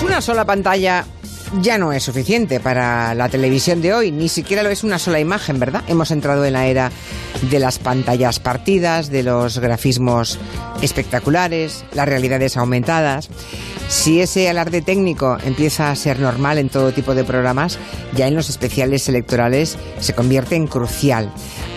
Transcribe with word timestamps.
Pues 0.00 0.12
una 0.12 0.22
sola 0.22 0.46
pantalla 0.46 1.04
ya 1.60 1.76
no 1.76 1.92
es 1.92 2.04
suficiente 2.04 2.58
para 2.58 3.14
la 3.14 3.28
televisión 3.28 3.82
de 3.82 3.92
hoy, 3.92 4.10
ni 4.10 4.30
siquiera 4.30 4.62
lo 4.62 4.70
es 4.70 4.82
una 4.82 4.98
sola 4.98 5.20
imagen, 5.20 5.60
¿verdad? 5.60 5.82
Hemos 5.88 6.10
entrado 6.10 6.46
en 6.46 6.54
la 6.54 6.66
era 6.66 6.90
de 7.50 7.58
las 7.58 7.78
pantallas 7.78 8.40
partidas, 8.40 9.10
de 9.10 9.22
los 9.24 9.58
grafismos 9.58 10.38
espectaculares, 10.80 11.84
las 11.92 12.08
realidades 12.08 12.56
aumentadas. 12.56 13.28
Si 13.88 14.22
ese 14.22 14.48
alarde 14.48 14.80
técnico 14.80 15.36
empieza 15.44 15.90
a 15.90 15.96
ser 15.96 16.18
normal 16.18 16.56
en 16.56 16.70
todo 16.70 16.92
tipo 16.92 17.14
de 17.14 17.24
programas, 17.24 17.78
ya 18.14 18.26
en 18.26 18.36
los 18.36 18.48
especiales 18.48 19.06
electorales 19.06 19.76
se 19.98 20.14
convierte 20.14 20.56
en 20.56 20.66
crucial. 20.66 21.30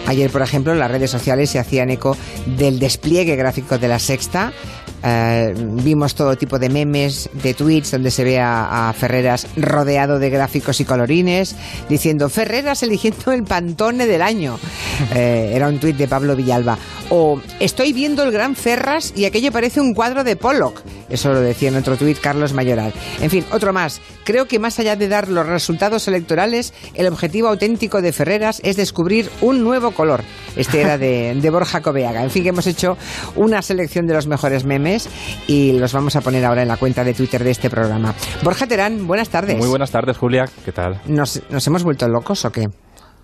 Ayer, 0.05 0.31
por 0.31 0.43
ejemplo, 0.43 0.73
las 0.75 0.91
redes 0.91 1.11
sociales 1.11 1.49
se 1.49 1.59
hacían 1.59 1.89
eco 1.89 2.15
del 2.45 2.79
despliegue 2.79 3.35
gráfico 3.35 3.77
de 3.77 3.87
la 3.89 3.99
sexta, 3.99 4.53
eh, 5.03 5.53
vimos 5.57 6.15
todo 6.15 6.37
tipo 6.37 6.59
de 6.59 6.69
memes, 6.69 7.29
de 7.33 7.53
tweets 7.53 7.91
donde 7.91 8.11
se 8.11 8.23
ve 8.23 8.39
a, 8.39 8.93
Ferreras 8.97 9.47
rodeado 9.55 10.19
de 10.19 10.29
gráficos 10.29 10.79
y 10.79 10.85
colorines, 10.85 11.55
diciendo 11.89 12.29
Ferreras 12.29 12.83
eligiendo 12.83 13.31
el 13.31 13.43
pantone 13.43 14.07
del 14.07 14.21
año. 14.21 14.59
Eh, 15.15 15.51
era 15.53 15.67
un 15.67 15.79
tuit 15.79 15.97
de 15.97 16.07
Pablo 16.07 16.35
Villalba. 16.35 16.77
O 17.09 17.39
estoy 17.59 17.93
viendo 17.93 18.23
el 18.23 18.31
gran 18.31 18.55
Ferras 18.55 19.13
y 19.15 19.25
aquello 19.25 19.51
parece 19.51 19.81
un 19.81 19.93
cuadro 19.93 20.23
de 20.23 20.35
Pollock. 20.35 20.81
Eso 21.09 21.31
lo 21.31 21.41
decía 21.41 21.69
en 21.69 21.75
otro 21.75 21.97
tuit 21.97 22.19
Carlos 22.19 22.53
Mayoral. 22.53 22.93
En 23.21 23.29
fin, 23.29 23.45
otro 23.51 23.73
más. 23.73 24.01
Creo 24.23 24.45
que 24.45 24.59
más 24.59 24.79
allá 24.79 24.95
de 24.95 25.07
dar 25.07 25.27
los 25.27 25.45
resultados 25.45 26.07
electorales, 26.07 26.73
el 26.93 27.07
objetivo 27.07 27.49
auténtico 27.49 28.01
de 28.01 28.13
Ferreras 28.13 28.61
es 28.63 28.77
descubrir 28.77 29.29
un 29.41 29.63
nuevo 29.63 29.91
color. 29.91 30.21
Este 30.55 30.81
era 30.81 30.97
de, 30.97 31.35
de 31.41 31.49
Borja 31.49 31.81
Coveaga. 31.81 32.23
En 32.23 32.29
fin, 32.29 32.43
que 32.43 32.49
hemos 32.49 32.67
hecho 32.67 32.97
una 33.35 33.61
selección 33.61 34.05
de 34.05 34.13
los 34.13 34.27
mejores 34.27 34.65
memes 34.65 35.09
y 35.47 35.73
los 35.73 35.93
vamos 35.93 36.15
a 36.15 36.21
poner 36.21 36.45
ahora 36.45 36.61
en 36.61 36.67
la 36.67 36.77
cuenta 36.77 37.03
de 37.03 37.13
Twitter 37.13 37.43
de 37.43 37.51
este 37.51 37.69
programa. 37.69 38.13
Borja 38.43 38.67
Terán, 38.67 39.07
buenas 39.07 39.29
tardes. 39.29 39.57
Muy 39.57 39.67
buenas 39.67 39.91
tardes, 39.91 40.17
Julia. 40.17 40.45
¿Qué 40.65 40.71
tal? 40.71 41.01
¿Nos, 41.05 41.41
hemos 41.67 41.83
vuelto 41.83 42.07
locos 42.07 42.45
o 42.45 42.51
qué? 42.51 42.67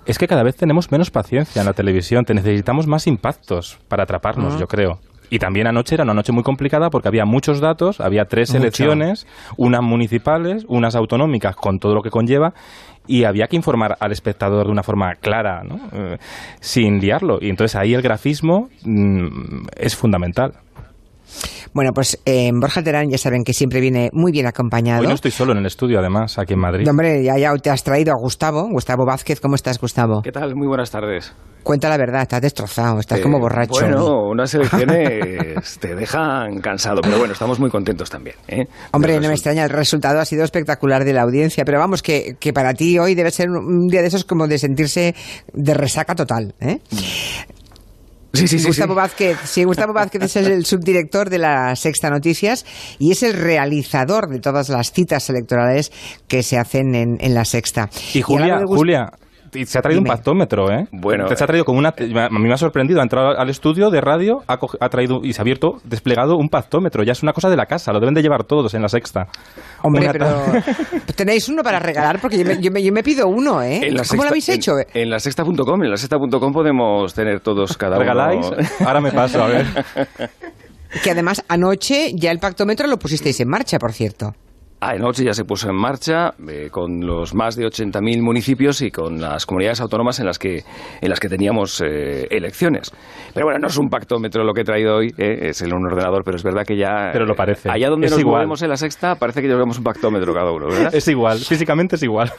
Es 0.06 0.18
que 0.18 0.28
cada 0.28 0.44
vez 0.44 0.56
tenemos 0.56 0.92
menos 0.92 1.12
paciencia 1.12 1.62
en 1.62 1.66
la 1.68 1.74
televisión, 1.74 2.26
te 2.26 2.34
necesitamos 2.34 2.88
más 2.88 3.06
impactos 3.06 3.78
para 3.88 4.04
atraparnos, 4.04 4.60
yo 4.60 4.66
creo. 4.66 5.00
Y 5.30 5.40
también 5.40 5.68
anoche 5.68 5.96
era 5.96 6.04
una 6.04 6.14
noche 6.14 6.32
muy 6.32 6.44
complicada 6.44 6.90
porque 6.90 7.08
había 7.08 7.26
muchos 7.26 7.60
datos, 7.60 8.00
había 8.00 8.26
tres 8.26 8.54
elecciones, 8.54 9.28
unas 9.58 9.82
municipales, 9.82 10.66
unas 10.68 10.96
autonómicas 10.96 11.56
con 11.56 11.80
todo 11.80 11.94
lo 11.94 12.02
que 12.02 12.10
conlleva 12.10 12.54
y 13.08 13.24
había 13.24 13.48
que 13.48 13.56
informar 13.56 13.98
al 14.00 14.12
espectador 14.12 14.68
de 14.68 14.72
una 14.72 14.84
forma 14.84 15.16
clara, 15.16 15.64
¿no? 15.64 15.80
Eh, 15.92 16.18
sin 16.60 17.00
liarlo. 17.00 17.40
Y 17.42 17.50
entonces 17.50 17.76
ahí 17.76 17.94
el 17.94 18.02
grafismo 18.02 18.70
mm, 18.84 19.68
es 19.76 19.96
fundamental. 19.96 20.54
Bueno, 21.74 21.92
pues 21.94 22.20
eh, 22.26 22.50
Borja 22.54 22.84
Terán 22.84 23.10
ya 23.10 23.18
saben 23.18 23.44
que 23.44 23.54
siempre 23.54 23.80
viene 23.80 24.10
muy 24.14 24.32
bien 24.32 24.48
acompañado. 24.48 25.02
Hoy 25.02 25.08
no 25.08 25.14
estoy 25.14 25.32
solo 25.32 25.52
en 25.52 25.60
el 25.60 25.66
estudio, 25.66 26.00
además, 26.00 26.38
aquí 26.38 26.54
en 26.54 26.60
Madrid. 26.60 26.88
hombre, 26.88 27.24
ya, 27.24 27.38
ya 27.38 27.54
te 27.56 27.70
has 27.70 27.84
traído 27.84 28.14
a 28.14 28.16
Gustavo, 28.16 28.68
Gustavo 28.70 29.06
Vázquez. 29.06 29.40
¿Cómo 29.40 29.56
estás, 29.56 29.80
Gustavo? 29.80 30.22
¿Qué 30.22 30.32
tal? 30.32 30.56
Muy 30.56 30.68
buenas 30.68 30.92
tardes. 30.92 31.34
Cuenta 31.64 31.90
la 31.90 31.98
verdad, 31.98 32.22
estás 32.22 32.42
destrozado, 32.42 33.00
estás 33.00 33.20
como 33.20 33.38
eh, 33.38 33.42
borracho. 33.42 33.82
Bueno, 33.82 34.30
unas 34.30 34.54
elecciones 34.54 35.78
te 35.80 35.94
dejan 35.94 36.62
cansado, 36.62 37.02
pero 37.02 37.18
bueno, 37.20 37.34
estamos 37.34 37.60
muy 37.60 37.70
contentos 37.70 38.10
también. 38.10 38.38
¿eh? 38.48 38.66
Hombre, 38.92 39.20
no 39.20 39.28
me 39.28 39.34
extraña, 39.34 39.66
el 39.66 39.70
resultado 39.70 40.20
ha 40.20 40.26
sido 40.26 40.46
espectacular 40.46 41.04
de 41.04 41.14
la 41.14 41.24
audiencia, 41.24 41.66
pero 41.66 41.78
vamos, 41.78 42.02
que, 42.02 42.38
que 42.40 42.54
para 42.54 42.74
ti 42.74 42.98
hoy 42.98 43.14
debe 43.14 43.30
ser 43.30 43.50
un 43.50 43.88
día 43.88 44.02
de 44.02 44.08
esos 44.08 44.24
como 44.24 44.48
de 44.48 44.58
sentirse 44.58 45.14
de 45.54 45.74
resaca 45.74 46.16
total. 46.16 46.56
¿eh? 46.62 46.80
Sí, 48.34 48.48
sí, 48.48 48.64
Gustavo 48.64 48.94
Vázquez, 48.94 49.38
sí, 49.46 49.64
Gustavo 49.64 49.92
Vázquez 49.92 50.22
es 50.24 50.36
el 50.36 50.66
subdirector 50.66 51.30
de 51.30 51.40
la 51.40 51.76
Sexta 51.76 52.10
Noticias 52.10 52.66
y 53.00 53.12
es 53.12 53.24
el 53.24 53.34
realizador 53.34 54.30
de 54.30 54.40
todas 54.40 54.70
las 54.70 54.92
citas 54.92 55.30
electorales 55.30 55.92
que 56.28 56.44
se 56.44 56.58
hacen 56.58 56.94
en, 56.94 57.18
en 57.20 57.34
la 57.34 57.44
Sexta. 57.44 57.90
Y 58.14 58.22
Julia, 58.22 58.62
Julia, 58.68 59.12
se 59.66 59.80
ha 59.80 59.82
traído 59.82 60.02
un 60.02 60.08
pactómetro, 60.08 60.72
¿eh? 60.72 60.88
Bueno. 60.92 61.28
Se 61.28 61.44
ha 61.44 61.48
traído 61.48 61.66
como 61.66 61.80
una. 61.80 61.90
A 61.90 62.30
mí 62.30 62.48
me 62.48 62.54
ha 62.54 62.58
sorprendido. 62.58 63.00
Ha 63.00 63.04
entrado 63.04 63.38
al 63.38 63.50
estudio 63.50 63.90
de 63.90 64.02
radio, 64.02 64.44
ha, 64.48 64.90
traído 64.90 65.22
y 65.24 65.34
se 65.34 65.42
ha 65.42 65.44
abierto, 65.44 65.78
desplegado 65.84 66.36
un 66.38 66.50
pactómetro. 66.50 67.04
Ya 67.04 67.12
es 67.12 67.24
una 67.24 67.34
cosa 67.34 67.50
de 67.50 67.58
la 67.58 67.66
casa, 67.66 67.92
lo 67.92 68.00
deben 68.00 68.14
de 68.14 68.22
llevar 68.22 68.44
todos 68.44 68.74
en 68.74 68.82
la 68.82 68.90
sexta. 68.90 69.28
Hombre, 69.84 70.10
pero. 70.12 70.28
Tenéis 71.16 71.50
uno 71.50 71.64
para 71.64 71.80
regalar, 71.80 72.20
porque 72.22 72.38
yo 72.62 72.72
me, 72.72 73.04
pido 73.04 73.28
uno, 73.28 73.62
¿eh? 73.62 73.82
¿Cómo 74.10 74.24
lo 74.24 74.30
habéis 74.30 74.50
hecho? 74.50 74.74
En, 74.94 75.10
la 75.10 75.20
sexta.com, 75.20 75.84
en 75.84 75.90
la 75.90 75.98
sexta.com 75.98 76.54
podemos 76.54 77.14
tener 77.14 77.42
todos 77.42 77.78
cada 77.78 77.98
¿Regaláis? 77.98 78.50
Ahora 78.86 79.02
me 79.02 79.12
paso, 79.12 79.44
a 79.44 79.48
ver. 79.48 79.66
Que 81.04 81.12
además 81.12 81.44
anoche 81.48 82.14
ya 82.16 82.32
el 82.32 82.40
pactómetro 82.40 82.88
lo 82.88 82.98
pusisteis 82.98 83.40
en 83.40 83.48
marcha, 83.48 83.78
por 83.78 83.94
cierto. 83.94 84.34
Anoche 84.82 85.26
ya 85.26 85.34
se 85.34 85.44
puso 85.44 85.70
en 85.70 85.76
marcha 85.76 86.34
eh, 86.48 86.70
con 86.72 87.06
los 87.06 87.36
más 87.36 87.58
de 87.58 87.66
80.000 87.66 88.22
municipios 88.22 88.82
y 88.82 88.92
con 88.92 89.20
las 89.20 89.46
comunidades 89.46 89.82
autónomas 89.82 90.20
en 90.22 90.26
las 90.26 90.40
que, 90.40 90.64
en 91.02 91.10
las 91.10 91.20
que 91.20 91.28
teníamos 91.28 91.82
eh, 91.82 92.28
elecciones. 92.30 92.92
Pero 93.34 93.46
bueno, 93.46 93.60
no 93.60 93.68
es 93.68 93.78
un 93.78 93.90
pactómetro 93.90 94.46
lo 94.46 94.54
que 94.54 94.62
he 94.62 94.64
traído 94.64 94.96
hoy, 94.96 95.14
eh, 95.18 95.50
es 95.50 95.62
el 95.62 95.74
un 95.74 95.86
ordenador, 95.86 96.24
pero 96.24 96.38
es 96.38 96.44
verdad 96.44 96.64
que 96.66 96.78
ya... 96.78 97.10
Pero 97.12 97.26
lo 97.26 97.36
parece. 97.36 97.70
Allá 97.70 97.90
donde 97.90 98.10
nos 98.10 98.24
movemos 98.24 98.62
en 98.62 98.70
la 98.70 98.78
sexta, 98.78 99.16
parece 99.16 99.42
que 99.42 99.50
llevamos 99.50 99.78
un 99.78 99.84
pactómetro 99.84 100.34
cada 100.34 100.52
uno, 100.52 100.68
¿verdad? 100.68 100.96
Es 101.00 101.08
igual, 101.10 101.40
físicamente 101.40 101.98
es 101.98 102.04
igual. 102.04 102.32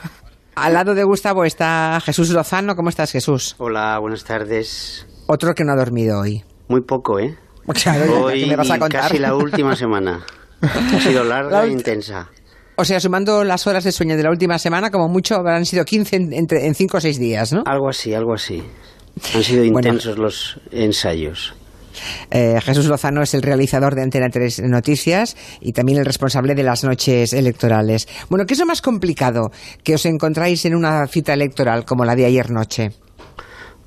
Al 0.55 0.75
lado 0.75 0.95
de 0.95 1.05
Gustavo 1.05 1.45
está 1.45 2.01
Jesús 2.03 2.31
Lozano. 2.31 2.75
¿Cómo 2.75 2.89
estás, 2.89 3.13
Jesús? 3.13 3.55
Hola, 3.59 3.99
buenas 3.99 4.25
tardes. 4.25 5.07
Otro 5.27 5.55
que 5.55 5.65
no 5.65 5.73
ha 5.73 5.77
dormido 5.77 6.21
hoy. 6.21 6.43
Muy 6.69 6.81
poco, 6.83 7.19
¿eh? 7.19 7.37
hoy 8.23 8.47
me 8.47 8.57
vas 8.57 8.71
a 8.71 8.79
contar? 8.79 9.03
casi 9.03 9.19
la 9.19 9.35
última 9.35 9.77
semana. 9.77 10.25
Ha 10.63 11.01
sido 11.01 11.25
larga 11.25 11.65
e 11.65 11.69
intensa. 11.69 12.29
O 12.77 12.85
sea, 12.85 12.99
sumando 12.99 13.45
las 13.45 13.67
horas 13.67 13.85
de 13.85 13.93
sueño 13.93 14.17
de 14.17 14.23
la 14.23 14.31
última 14.31 14.59
semana, 14.59 14.91
como 14.91 15.09
mucho 15.09 15.37
habrán 15.37 15.67
sido 15.67 15.85
15 15.85 16.17
en, 16.17 16.33
entre, 16.33 16.67
en 16.67 16.75
5 16.75 16.97
o 16.97 17.01
6 17.01 17.19
días, 17.19 17.53
¿no? 17.53 17.63
Algo 17.67 17.89
así, 17.89 18.15
algo 18.15 18.35
así. 18.35 18.63
Han 19.35 19.43
sido 19.43 19.65
intensos 19.65 20.17
los 20.17 20.61
ensayos. 20.71 21.55
Eh, 22.31 22.59
Jesús 22.63 22.87
Lozano 22.87 23.23
es 23.23 23.35
el 23.35 23.43
realizador 23.43 23.95
de 23.95 24.03
Antena 24.03 24.29
3 24.31 24.63
Noticias 24.63 25.37
y 25.61 25.73
también 25.73 25.99
el 25.99 26.07
responsable 26.07 26.55
de 26.55 26.63
las 26.63 26.85
noches 26.85 27.33
electorales. 27.33 28.09
Bueno, 28.29 28.47
¿qué 28.47 28.55
es 28.55 28.61
lo 28.61 28.67
más 28.67 28.81
complicado 28.81 29.51
que 29.83 29.95
os 29.95 30.07
encontráis 30.07 30.65
en 30.65 30.75
una 30.75 31.07
cita 31.07 31.35
electoral 31.35 31.85
como 31.85 32.05
la 32.05 32.15
de 32.17 32.27
ayer 32.27 32.51
noche? 32.51 32.93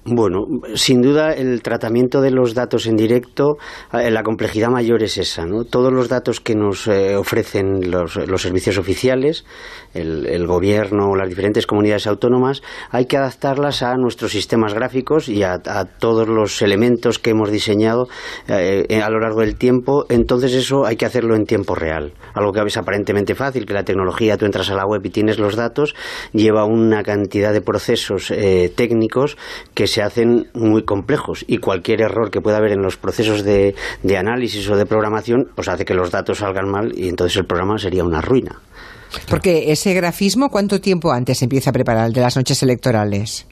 Bueno, 0.06 0.46
sin 0.76 1.02
duda 1.02 1.34
el 1.34 1.62
tratamiento 1.62 2.20
de 2.20 2.30
los 2.30 2.54
datos 2.54 2.88
en 2.88 2.98
directo, 2.98 3.58
eh, 3.94 4.12
la 4.12 4.22
complejidad 4.22 4.68
mayor 4.70 5.02
es 5.02 5.18
esa, 5.18 5.46
¿no? 5.46 5.64
Todos 5.64 5.94
los 5.94 6.10
datos 6.10 6.42
que 6.42 6.56
nos 6.56 6.88
eh, 6.88 7.16
ofrecen 7.16 7.90
los, 7.90 8.14
servicios 8.42 8.78
oficiales, 8.78 9.46
el, 9.94 10.48
gobierno 10.48 11.10
o 11.10 11.16
las 11.16 11.30
diferentes 11.30 11.66
comunidades 11.66 12.08
autónomas, 12.08 12.62
hay 12.92 13.06
que 13.06 13.18
adaptarlas 13.18 13.84
a 13.84 13.96
nuestros 13.96 14.32
sistemas 14.32 14.74
gráficos 14.74 15.30
y 15.30 15.44
a, 15.44 15.60
todos 16.00 16.28
los 16.28 16.62
elementos 16.62 17.20
que 17.20 17.32
hemos 17.32 17.52
diseñado 17.52 18.08
eh, 18.48 19.02
a 19.04 19.10
lo 19.10 19.20
largo 19.20 19.42
del 19.42 19.56
tiempo. 19.56 20.06
Entonces 20.10 20.54
eso 20.54 20.86
hay 20.86 20.96
que 20.96 21.06
hacerlo 21.06 21.36
en 21.36 21.46
tiempo 21.46 21.76
real. 21.76 22.14
Algo 22.34 22.52
que 22.52 22.62
es 22.62 22.78
aparentemente 22.78 23.36
fácil, 23.36 23.66
que 23.66 23.74
la 23.74 23.84
tecnología, 23.84 24.38
tú 24.38 24.46
entras 24.46 24.70
a 24.70 24.76
la 24.76 24.86
web 24.86 25.02
y 25.06 25.10
tienes 25.10 25.40
los 25.40 25.56
datos, 25.56 25.96
lleva 26.32 26.66
una 26.66 27.04
cantidad 27.04 27.54
de 27.54 27.62
procesos 27.62 28.34
técnicos 28.76 29.38
que 29.74 29.88
se 29.88 30.02
hacen 30.02 30.48
muy 30.54 30.84
complejos 30.84 31.44
y 31.48 31.58
cualquier 31.58 32.02
error 32.02 32.32
que 32.32 32.42
pueda 32.42 32.58
haber 32.58 32.72
en 32.72 32.82
los 32.82 32.98
procesos 32.98 33.44
de, 33.44 33.76
de 34.02 34.18
análisis 34.18 34.70
o 34.70 34.76
de 34.76 34.86
programación 34.86 35.50
pues 35.56 35.68
hace 35.68 35.86
que 35.86 35.94
los 35.94 36.12
datos 36.12 36.40
salgan 36.40 36.70
mal 36.70 36.92
y 36.98 37.10
entonces 37.10 37.38
el 37.38 37.46
programa 37.46 37.78
sería 37.78 38.04
una 38.04 38.22
ruina. 38.22 38.60
Porque 39.30 39.72
ese 39.72 39.94
grafismo, 39.94 40.50
¿cuánto 40.50 40.80
tiempo 40.80 41.12
antes 41.12 41.40
se 41.40 41.46
empieza 41.46 41.70
a 41.70 41.74
preparar 41.74 42.08
el 42.08 42.14
de 42.14 42.22
las 42.22 42.36
noches 42.36 42.62
electorales? 42.64 43.48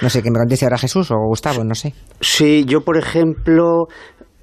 No 0.00 0.10
sé, 0.10 0.22
que 0.22 0.30
me 0.30 0.38
conteste 0.38 0.64
ahora 0.64 0.78
Jesús 0.78 1.10
o 1.10 1.16
Gustavo, 1.26 1.64
no 1.64 1.74
sé. 1.74 1.92
Sí, 2.20 2.64
yo 2.66 2.82
por 2.82 2.96
ejemplo, 2.96 3.88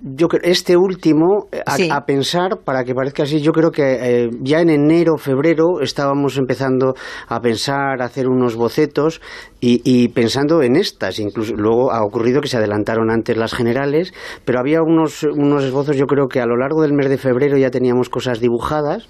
yo 0.02 0.28
este 0.44 0.78
último, 0.78 1.48
a, 1.66 2.06
pensar, 2.06 2.60
para 2.64 2.84
que 2.84 2.94
parezca 2.94 3.24
así, 3.24 3.42
yo 3.42 3.52
creo 3.52 3.72
que 3.72 3.84
eh, 3.84 4.30
ya 4.42 4.62
en 4.62 4.70
enero, 4.70 5.18
febrero, 5.18 5.82
estábamos 5.82 6.38
empezando 6.38 6.94
a 7.28 7.40
pensar, 7.40 8.02
a 8.02 8.06
hacer 8.06 8.28
unos 8.28 8.56
bocetos 8.56 9.22
y, 9.62 10.08
pensando 10.10 10.62
en 10.62 10.76
estas. 10.76 11.20
Incluso 11.20 11.54
luego 11.56 11.92
ha 11.92 12.04
ocurrido 12.04 12.42
que 12.42 12.48
se 12.48 12.58
adelantaron 12.58 13.12
antes 13.12 13.36
las 13.38 13.54
generales, 13.54 14.14
pero 14.46 14.60
había 14.60 14.82
unos, 14.82 15.24
unos 15.24 15.64
esbozos, 15.64 15.98
yo 15.98 16.06
creo 16.06 16.28
que 16.28 16.42
a 16.42 16.46
lo 16.46 16.58
largo 16.58 16.82
del 16.82 16.94
mes 16.94 17.10
de 17.10 17.18
febrero 17.18 17.58
ya 17.58 17.70
teníamos 17.70 18.10
cosas 18.10 18.40
dibujadas 18.40 19.08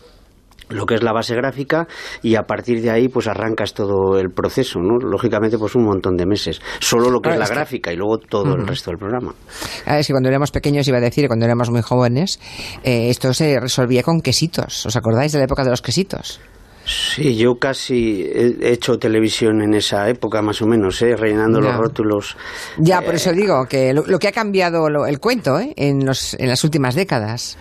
lo 0.70 0.86
que 0.86 0.96
es 0.96 1.04
la 1.04 1.12
base 1.14 1.36
gráfica 1.36 1.88
y 2.22 2.36
a 2.36 2.44
partir 2.44 2.82
de 2.82 2.90
ahí 2.90 3.10
pues 3.10 3.28
arrancas 3.28 3.74
todo 3.74 4.20
el 4.20 4.32
proceso, 4.32 4.80
¿no? 4.80 4.98
Lógicamente 4.98 5.58
pues 5.58 5.76
un 5.76 5.86
montón 5.86 6.16
de 6.16 6.26
meses. 6.26 6.62
Solo 6.80 7.10
lo 7.10 7.20
que 7.22 7.32
es 7.32 7.38
la 7.38 7.48
gráfica 7.48 7.92
y 7.92 7.96
luego 7.96 8.18
todo 8.18 8.56
el 8.56 8.68
resto 8.68 8.92
del 8.92 8.98
programa. 8.98 9.34
Ah, 9.86 10.00
es 10.00 10.08
que 10.08 10.14
cuando 10.14 10.30
éramos 10.30 10.52
pequeños, 10.52 10.88
iba 10.88 10.98
a 10.98 11.02
decir, 11.02 11.28
cuando 11.28 11.46
éramos 11.46 11.70
muy 11.70 11.82
jóvenes, 11.82 12.40
eh, 12.84 13.10
esto 13.10 13.34
se 13.34 13.60
resolvía 13.60 14.04
con 14.04 14.22
quesitos. 14.22 14.86
¿Os 14.86 14.96
acordáis 14.96 15.32
de 15.32 15.40
la 15.40 15.46
época 15.46 15.64
de 15.64 15.72
los 15.72 15.82
quesitos? 15.82 16.40
Sí, 16.90 17.38
yo 17.38 17.60
casi 17.60 18.24
he 18.24 18.72
hecho 18.72 18.98
televisión 18.98 19.62
en 19.62 19.76
esa 19.76 20.10
época, 20.10 20.42
más 20.42 20.60
o 20.64 20.66
menos, 20.66 21.00
¿eh? 21.04 21.16
rellenando 21.16 21.62
los 21.62 21.76
rótulos. 21.76 22.36
Ya, 22.80 23.02
por 23.02 23.14
eso 23.14 23.32
digo 23.32 23.66
que 23.70 23.94
lo, 23.94 24.18
que 24.18 24.28
ha 24.28 24.32
cambiado 24.32 24.88
el 25.06 25.20
cuento 25.20 25.60
¿eh? 25.60 25.74
en, 25.76 26.04
los, 26.04 26.34
en 26.34 26.50
las 26.50 26.64
últimas 26.64 26.96
décadas. 26.96 27.60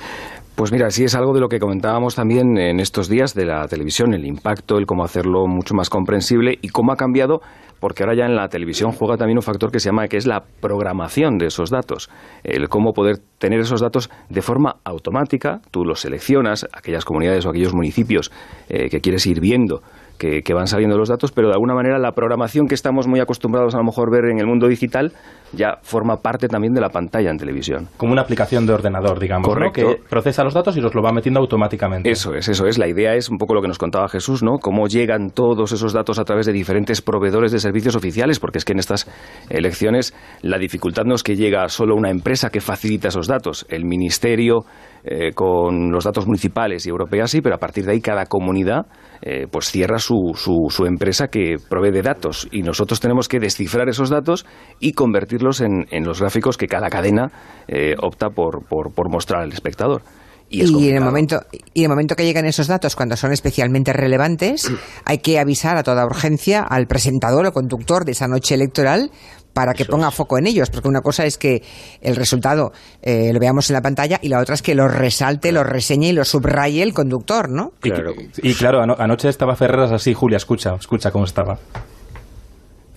Pues 0.59 0.73
mira, 0.73 0.91
sí 0.91 1.05
es 1.05 1.15
algo 1.15 1.33
de 1.35 1.39
lo 1.41 1.49
que 1.49 1.61
comentábamos 1.61 2.17
también 2.17 2.59
en 2.59 2.81
estos 2.81 3.09
días 3.09 3.33
de 3.33 3.45
la 3.45 3.69
televisión, 3.69 4.13
el 4.13 4.27
impacto, 4.27 4.77
el 4.77 4.87
cómo 4.87 5.05
hacerlo 5.05 5.47
mucho 5.47 5.73
más 5.73 5.89
comprensible 5.89 6.59
y 6.61 6.71
cómo 6.71 6.91
ha 6.91 6.97
cambiado, 6.97 7.43
porque 7.79 8.03
ahora 8.03 8.17
ya 8.17 8.25
en 8.25 8.35
la 8.35 8.49
televisión 8.49 8.91
juega 8.91 9.17
también 9.17 9.39
un 9.39 9.43
factor 9.43 9.71
que 9.71 9.79
se 9.79 9.91
llama 9.91 10.09
que 10.09 10.17
es 10.17 10.27
la 10.27 10.43
programación 10.61 11.39
de 11.39 11.47
esos 11.47 11.71
datos, 11.71 12.11
el 12.43 12.69
cómo 12.69 12.93
poder 12.93 13.19
tener 13.39 13.61
esos 13.61 13.81
datos 13.81 14.11
de 14.31 14.43
forma 14.43 14.79
automática, 14.83 15.61
tú 15.71 15.85
los 15.85 16.01
seleccionas, 16.01 16.67
aquellas 16.73 17.05
comunidades 17.05 17.47
o 17.47 17.51
aquellos 17.51 17.73
municipios 17.73 18.33
eh, 18.69 18.89
que 18.89 19.01
quieres 19.01 19.25
ir 19.29 19.39
viendo 19.39 19.83
que, 20.19 20.43
van 20.55 20.67
saliendo 20.67 20.99
los 20.99 21.09
datos, 21.09 21.33
pero 21.33 21.49
de 21.49 21.55
alguna 21.55 21.75
manera 21.75 21.99
la 21.99 22.13
programación 22.13 22.67
que 22.67 22.75
estamos 22.75 23.07
muy 23.07 23.21
acostumbrados 23.21 23.75
a 23.75 23.79
lo 23.79 23.85
mejor 23.85 24.11
ver 24.11 24.31
en 24.31 24.39
el 24.39 24.47
mundo 24.47 24.67
digital 24.67 25.13
ya 25.53 25.79
forma 25.83 26.17
parte 26.17 26.49
también 26.49 26.75
de 26.75 26.81
la 26.81 26.91
pantalla 26.91 27.31
en 27.31 27.39
televisión. 27.39 27.89
Como 27.97 28.13
una 28.13 28.23
aplicación 28.23 28.67
de 28.67 28.75
ordenador, 28.75 29.19
digamos, 29.19 29.49
que 29.73 29.97
procesa 30.09 30.45
los 30.45 30.53
datos 30.53 30.77
y 30.77 30.81
los 30.81 30.95
lo 30.95 31.03
va 31.03 31.13
metiendo 31.13 31.41
automáticamente. 31.41 32.11
Eso 32.11 32.35
es, 32.35 32.49
eso 32.49 32.67
es. 32.67 32.77
La 32.77 32.89
idea 32.89 33.15
es 33.15 33.31
un 33.31 33.39
poco 33.39 33.55
lo 33.55 33.63
que 33.63 33.69
nos 33.69 33.79
contaba 33.79 34.09
Jesús, 34.09 34.43
¿no? 34.43 34.59
Cómo 34.59 34.89
llegan 34.89 35.31
todos 35.31 35.73
esos 35.73 35.93
datos 35.93 36.19
a 36.19 36.25
través 36.25 36.47
de 36.47 36.53
diferentes 36.53 37.01
proveedores 37.01 37.53
de 37.53 37.61
servicios 37.61 37.97
oficiales, 37.97 38.41
porque 38.41 38.59
es 38.59 38.65
que 38.65 38.73
en 38.73 38.81
estas 38.81 39.09
elecciones 39.49 40.15
la 40.43 40.59
dificultad 40.59 41.05
no 41.05 41.15
es 41.15 41.23
que 41.23 41.37
llega 41.37 41.69
solo 41.69 41.95
una 41.95 42.11
empresa 42.11 42.51
que 42.51 42.61
facilita 42.61 43.09
esos 43.09 43.27
datos. 43.27 43.65
El 43.71 43.85
ministerio 43.85 44.65
eh, 45.05 45.33
con 45.33 45.91
los 45.91 46.05
datos 46.05 46.27
municipales 46.27 46.87
y 46.87 46.91
europeas 46.91 47.31
sí, 47.31 47.41
pero 47.41 47.55
a 47.55 47.59
partir 47.59 47.85
de 47.85 47.93
ahí 47.93 48.01
cada 48.01 48.27
comunidad 48.27 48.87
eh, 49.23 49.47
pues 49.51 49.71
cierra 49.71 49.99
su, 49.99 50.33
su, 50.35 50.87
empresa 50.87 51.29
que 51.29 51.57
provee 51.69 51.91
de 51.91 52.03
datos 52.03 52.49
y 52.53 52.63
nosotros 52.63 53.01
tenemos 53.01 53.29
que 53.29 53.41
descifrar 53.41 53.89
esos 53.89 54.11
datos 54.11 54.47
y 54.81 54.93
convertirlos 54.93 55.61
en, 55.61 55.87
en 55.91 56.05
los 56.05 56.21
gráficos 56.21 56.57
que 56.57 56.67
cada 56.67 56.89
cadena 56.89 57.31
eh, 57.67 57.95
opta 58.01 58.31
por, 58.31 58.65
por, 58.67 59.11
mostrar 59.11 59.43
al 59.43 59.53
espectador. 59.53 60.03
Y, 60.51 60.63
en 60.89 60.97
el 60.97 61.03
momento 61.03 61.43
y 61.75 61.81
en 61.81 61.85
el 61.85 61.89
momento 61.91 62.17
que 62.17 62.25
llegan 62.25 62.47
esos 62.47 62.69
datos 62.69 62.97
cuando 62.97 63.17
son 63.17 63.33
especialmente 63.33 63.93
relevantes 63.93 64.71
hay 65.05 65.19
que 65.19 65.39
avisar 65.39 65.77
a 65.77 65.83
toda 65.83 66.07
urgencia 66.07 66.63
al 66.63 66.87
presentador 66.87 67.45
o 67.45 67.53
conductor 67.53 68.07
de 68.07 68.13
esa 68.13 68.29
noche 68.29 68.55
electoral 68.55 69.11
para 69.53 69.75
que 69.75 69.85
ponga 69.85 70.11
foco 70.11 70.39
en 70.39 70.47
ellos, 70.47 70.71
porque 70.71 70.89
una 70.89 71.01
cosa 71.01 71.25
es 71.25 71.37
que 71.37 71.63
el 72.01 72.17
resultado 72.17 72.73
eh, 73.03 73.33
lo 73.33 73.41
veamos 73.41 73.69
en 73.71 73.75
la 73.75 73.83
pantalla 73.83 74.19
y 74.23 74.29
la 74.29 74.39
otra 74.41 74.55
es 74.55 74.63
que 74.63 74.75
lo 74.75 74.87
resalte, 74.87 75.51
lo 75.53 75.65
reseñe 75.65 76.09
y 76.09 76.13
lo 76.13 76.25
subraye 76.25 76.83
el 76.83 76.95
conductor, 76.95 77.49
¿no? 77.49 77.73
Y, 77.83 78.55
claro, 78.55 78.83
anoche 78.99 79.29
estaba 79.29 79.57
Ferreras 79.57 79.91
así, 79.91 80.15
Julia, 80.15 80.37
escucha, 80.37 80.75
escucha 80.75 81.11
cómo 81.11 81.25
estaba. 81.25 81.59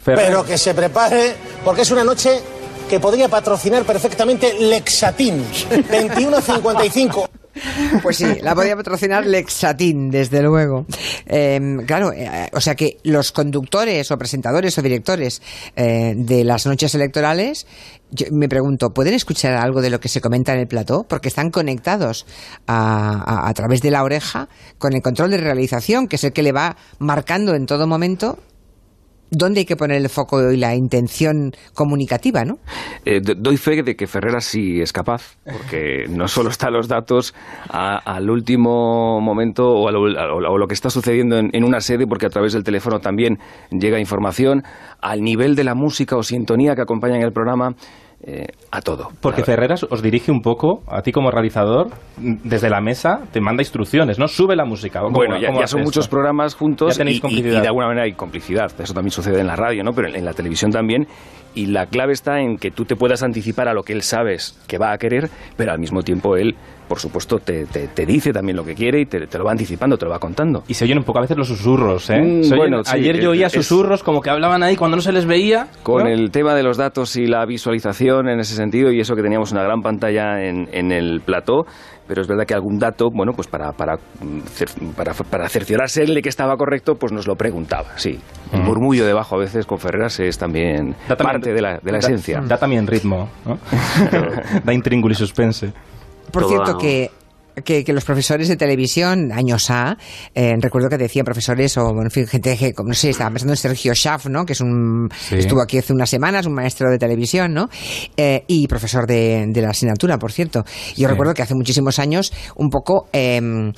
Pero 0.04 0.44
que 0.44 0.58
se 0.58 0.74
prepare, 0.74 1.36
porque 1.64 1.82
es 1.82 1.92
una 1.92 2.04
noche 2.04 2.40
que 2.90 3.00
podría 3.00 3.30
patrocinar 3.30 3.84
perfectamente 3.84 4.54
Lexatin 4.60 5.38
2155. 5.70 7.41
Pues 8.02 8.18
sí, 8.18 8.26
la 8.42 8.56
podía 8.56 8.76
patrocinar 8.76 9.26
Lexatin, 9.26 10.10
desde 10.10 10.42
luego. 10.42 10.86
Em, 11.26 11.86
claro, 11.86 12.12
eh, 12.14 12.50
o 12.54 12.62
sea 12.62 12.76
que 12.76 12.98
los 13.04 13.32
conductores 13.32 14.10
o 14.12 14.18
presentadores 14.18 14.78
o 14.78 14.82
directores 14.82 15.42
eh, 15.76 16.14
de 16.16 16.44
las 16.44 16.66
noches 16.66 16.96
electorales, 16.96 17.68
yo 18.10 18.28
me 18.32 18.50
pregunto, 18.50 18.94
¿pueden 18.94 19.14
escuchar 19.14 19.54
algo 19.54 19.82
de 19.82 19.90
lo 19.90 20.00
que 20.00 20.10
se 20.10 20.22
comenta 20.22 20.54
en 20.54 20.60
el 20.60 20.68
plató? 20.68 21.04
Porque 21.04 21.28
están 21.30 21.52
conectados 21.52 22.26
a, 22.68 23.48
a 23.48 23.54
través 23.54 23.82
de 23.82 23.92
la 23.92 24.04
oreja 24.04 24.50
con 24.78 24.94
el 24.94 25.02
control 25.02 25.32
de 25.32 25.38
realización, 25.38 26.08
que 26.08 26.16
es 26.16 26.24
el 26.24 26.34
que 26.34 26.44
le 26.44 26.52
va 26.52 26.78
marcando 27.00 27.56
en 27.56 27.66
todo 27.66 27.88
momento 27.88 28.40
dónde 29.32 29.62
hay 29.62 29.66
que 29.66 29.78
poner 29.78 29.98
el 29.98 30.10
foco 30.10 30.52
y 30.52 30.58
la 30.58 30.76
intención 30.76 31.52
comunicativa, 31.74 32.44
¿no? 32.44 32.56
Eh, 33.06 33.22
doy 33.22 33.58
fe 33.58 33.82
de 33.82 33.96
que 33.96 34.06
Ferreras 34.06 34.44
sí 34.44 34.82
es 34.82 34.92
capaz, 34.92 35.38
porque 35.46 36.06
no 36.10 36.28
solo 36.28 36.50
están 36.50 36.74
los 36.74 36.88
datos 36.90 37.34
al 37.70 38.30
último 38.30 39.22
momento 39.22 39.64
o 39.70 39.88
a 39.88 39.92
lo, 39.92 40.68
que 40.68 40.74
está 40.74 40.90
sucediendo 40.90 41.38
en, 41.40 41.64
una 41.64 41.80
sede, 41.80 42.06
porque 42.06 42.26
a 42.26 42.30
través 42.30 42.54
del 42.54 42.64
teléfono 42.64 43.00
también 43.00 43.40
llega 43.72 44.00
información, 44.00 44.64
al 45.02 45.22
nivel 45.22 45.56
de 45.56 45.64
la 45.64 45.76
música 45.76 46.18
o 46.18 46.24
sintonía 46.24 46.76
que 46.76 46.82
acompaña 46.82 47.16
en 47.16 47.24
el 47.24 47.32
programa. 47.32 47.74
Eh, 48.24 48.46
a 48.70 48.82
todo. 48.82 49.10
Porque 49.20 49.44
Ferreras 49.44 49.84
os 49.90 50.04
dirige 50.04 50.32
un 50.32 50.42
poco, 50.42 50.84
a 50.88 51.02
ti 51.02 51.12
como 51.12 51.32
realizador, 51.32 51.88
desde 52.18 52.70
la 52.70 52.80
mesa, 52.80 53.22
te 53.32 53.42
manda 53.42 53.64
instrucciones, 53.64 54.20
¿no? 54.20 54.28
Sube 54.28 54.56
la 54.56 54.64
música. 54.64 55.02
Bueno, 55.10 55.40
ya, 55.40 55.66
son 55.66 55.82
muchos 55.82 56.08
programas 56.08 56.54
juntos 56.54 57.00
y, 57.00 57.20
y, 57.28 57.42
de 57.42 57.68
alguna 57.68 57.88
manera 57.88 58.06
hay 58.06 58.14
complicidad. 58.14 58.72
Eso 58.80 58.94
también 58.94 59.10
sucede 59.12 59.40
en 59.40 59.48
la 59.48 59.56
radio, 59.56 59.84
¿no? 59.84 59.92
Pero 59.94 60.08
en, 60.10 60.24
la 60.24 60.34
televisión 60.34 60.70
también. 60.70 61.08
Y 61.56 61.66
la 61.66 61.88
clave 61.88 62.14
está 62.14 62.40
en 62.40 62.58
que 62.58 62.70
tú 62.70 62.86
te 62.86 62.96
puedas 62.96 63.24
anticipar 63.24 63.68
a 63.68 63.74
lo 63.74 63.82
que 63.82 63.94
él 63.94 64.04
sabes 64.04 64.62
que 64.68 64.78
va 64.78 64.94
a 64.94 64.98
querer, 65.00 65.30
pero 65.58 65.72
al 65.72 65.80
mismo 65.80 66.04
tiempo 66.04 66.38
él 66.38 66.56
por 66.92 67.00
supuesto, 67.00 67.40
te, 67.40 67.68
te, 67.68 68.06
dice 68.06 68.34
también 68.34 68.58
lo 68.58 68.66
que 68.66 68.76
quiere 68.76 69.00
y 69.00 69.06
te, 69.06 69.26
lo 69.38 69.46
va 69.46 69.52
anticipando, 69.52 69.96
te 69.96 70.04
lo 70.04 70.12
va 70.12 70.20
contando. 70.20 70.64
Y 70.68 70.74
se 70.74 70.84
oyen 70.84 70.98
un 70.98 71.06
poco 71.06 71.20
a 71.20 71.22
veces 71.22 71.38
los 71.38 71.48
susurros, 71.48 72.10
¿eh? 72.10 72.20
Mm, 72.22 72.54
bueno, 72.58 72.82
ayer 72.86 73.18
yo 73.22 73.30
oía 73.30 73.48
susurros 73.50 74.04
como 74.04 74.20
que 74.20 74.30
hablaban 74.30 74.62
ahí 74.62 74.76
cuando 74.76 74.98
no 74.98 75.02
se 75.02 75.14
les 75.14 75.26
veía. 75.26 75.68
Con 75.84 76.06
el 76.06 76.32
tema 76.32 76.54
de 76.54 76.64
los 76.64 76.76
datos 76.76 77.16
y 77.16 77.28
la 77.28 77.46
visualización 77.46 78.28
en 78.28 78.42
ese 78.42 78.56
sentido, 78.56 78.92
y 78.92 79.00
eso 79.00 79.16
que 79.16 79.22
teníamos 79.22 79.54
una 79.54 79.64
gran 79.64 79.82
pantalla 79.82 80.44
en, 80.44 80.68
en 80.74 80.92
el 80.92 81.22
plató, 81.22 81.64
pero 82.10 82.24
es 82.24 82.28
verdad 82.28 82.46
que 82.46 82.54
algún 82.54 82.78
dato, 82.78 83.10
bueno, 83.10 83.32
pues 83.34 83.48
para, 83.48 83.72
para, 83.72 83.96
para, 84.98 85.14
para 85.14 85.48
cerciorarse 85.48 86.04
de 86.04 86.22
que 86.22 86.28
estaba 86.28 86.58
correcto, 86.58 86.96
pues 86.96 87.14
nos 87.14 87.26
lo 87.26 87.36
preguntaba, 87.36 87.98
sí. 87.98 88.20
El 88.52 88.64
murmullo 88.64 89.06
debajo 89.06 89.36
a 89.36 89.40
veces 89.40 89.66
con 89.66 89.78
Ferreras 89.78 90.20
es 90.20 90.38
también 90.38 90.94
parte 91.18 91.54
de 91.54 91.62
la, 91.62 91.80
de 91.82 91.90
la 91.90 92.00
esencia. 92.00 92.42
Da 92.46 92.58
también 92.58 92.86
ritmo, 92.86 93.30
¿no? 93.46 93.58
da 94.66 94.74
intríngulo 94.74 95.14
y 95.14 95.16
suspense. 95.16 95.72
Por 96.32 96.48
cierto, 96.48 96.78
que 96.78 97.12
que, 97.64 97.94
los 97.94 98.04
profesores 98.04 98.48
de 98.48 98.56
televisión, 98.56 99.32
años 99.32 99.70
A, 99.70 99.98
eh, 100.34 100.56
recuerdo 100.60 100.90
que 100.90 100.98
decían 100.98 101.26
profesores 101.26 101.78
o, 101.78 102.02
en 102.02 102.12
fin, 102.12 102.28
gente 102.28 102.58
que, 102.58 102.74
no 102.84 102.94
sé, 102.94 103.10
estaba 103.10 103.30
pensando 103.30 103.54
en 103.54 103.58
Sergio 103.58 103.94
Schaff, 103.94 104.28
¿no? 104.28 104.46
Que 104.46 104.54
es 104.54 104.62
un, 104.62 105.10
estuvo 105.32 105.62
aquí 105.62 105.78
hace 105.78 105.94
unas 105.94 106.10
semanas, 106.10 106.46
un 106.46 106.54
maestro 106.54 106.90
de 106.90 106.98
televisión, 106.98 107.54
¿no? 107.54 107.70
Eh, 108.16 108.44
y 108.48 108.68
profesor 108.68 109.06
de, 109.06 109.46
de, 109.50 109.62
la 109.62 109.70
asignatura, 109.70 110.18
por 110.18 110.32
cierto. 110.32 110.64
Yo 110.96 111.08
recuerdo 111.08 111.34
que 111.34 111.42
hace 111.42 111.56
muchísimos 111.56 112.00
años, 112.00 112.32
un 112.56 112.70
poco, 112.70 113.08
eh, 113.12 113.72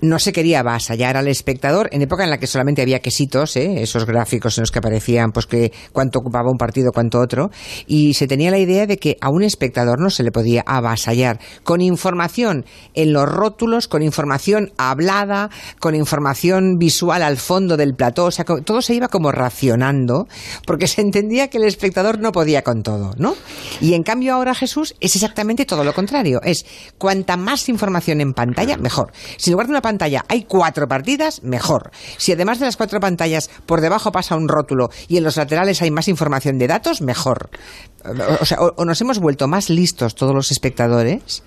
no 0.00 0.18
se 0.18 0.32
quería 0.32 0.60
avasallar 0.60 1.16
al 1.16 1.28
espectador 1.28 1.88
en 1.92 2.02
época 2.02 2.24
en 2.24 2.30
la 2.30 2.38
que 2.38 2.46
solamente 2.46 2.82
había 2.82 3.00
quesitos, 3.00 3.56
¿eh? 3.56 3.82
esos 3.82 4.06
gráficos 4.06 4.56
en 4.58 4.62
los 4.62 4.70
que 4.70 4.78
aparecían 4.78 5.30
pues 5.32 5.46
que 5.46 5.72
cuánto 5.92 6.18
ocupaba 6.18 6.50
un 6.50 6.58
partido, 6.58 6.90
cuánto 6.92 7.20
otro, 7.20 7.50
y 7.86 8.14
se 8.14 8.26
tenía 8.26 8.50
la 8.50 8.58
idea 8.58 8.86
de 8.86 8.98
que 8.98 9.16
a 9.20 9.30
un 9.30 9.42
espectador 9.42 10.00
no 10.00 10.10
se 10.10 10.22
le 10.22 10.32
podía 10.32 10.62
avasallar 10.66 11.38
con 11.64 11.80
información 11.80 12.64
en 12.94 13.12
los 13.12 13.28
rótulos, 13.28 13.88
con 13.88 14.02
información 14.02 14.72
hablada, 14.76 15.50
con 15.78 15.94
información 15.94 16.76
visual 16.78 17.22
al 17.22 17.36
fondo 17.36 17.76
del 17.76 17.94
plató, 17.94 18.26
o 18.26 18.30
sea, 18.30 18.44
todo 18.44 18.82
se 18.82 18.94
iba 18.94 19.08
como 19.08 19.32
racionando, 19.32 20.26
porque 20.66 20.86
se 20.86 21.00
entendía 21.00 21.48
que 21.48 21.58
el 21.58 21.64
espectador 21.64 22.18
no 22.18 22.32
podía 22.32 22.62
con 22.62 22.82
todo, 22.82 23.12
¿no? 23.18 23.34
Y 23.80 23.94
en 23.94 24.02
cambio 24.02 24.34
ahora 24.34 24.54
Jesús 24.54 24.94
es 25.00 25.14
exactamente 25.14 25.64
todo 25.64 25.84
lo 25.84 25.92
contrario, 25.92 26.40
es 26.42 26.64
cuanta 26.98 27.36
más 27.36 27.68
información 27.68 28.20
en 28.20 28.32
pantalla, 28.32 28.76
mejor. 28.76 29.12
Lugar 29.50 29.68
pantalla 29.90 30.24
hay 30.28 30.44
cuatro 30.44 30.86
partidas, 30.86 31.42
mejor. 31.42 31.90
Si 32.16 32.32
además 32.32 32.58
de 32.60 32.66
las 32.66 32.76
cuatro 32.76 33.00
pantallas 33.00 33.50
por 33.66 33.80
debajo 33.80 34.12
pasa 34.12 34.36
un 34.36 34.48
rótulo 34.48 34.90
y 35.08 35.16
en 35.16 35.24
los 35.24 35.36
laterales 35.36 35.82
hay 35.82 35.90
más 35.90 36.08
información 36.08 36.58
de 36.58 36.68
datos, 36.68 37.02
mejor. 37.02 37.50
O 38.40 38.44
sea, 38.44 38.58
o, 38.60 38.84
nos 38.84 39.00
hemos 39.00 39.18
vuelto 39.18 39.48
más 39.48 39.68
listos 39.68 40.14
todos 40.14 40.34
los 40.34 40.50
espectadores 40.52 41.42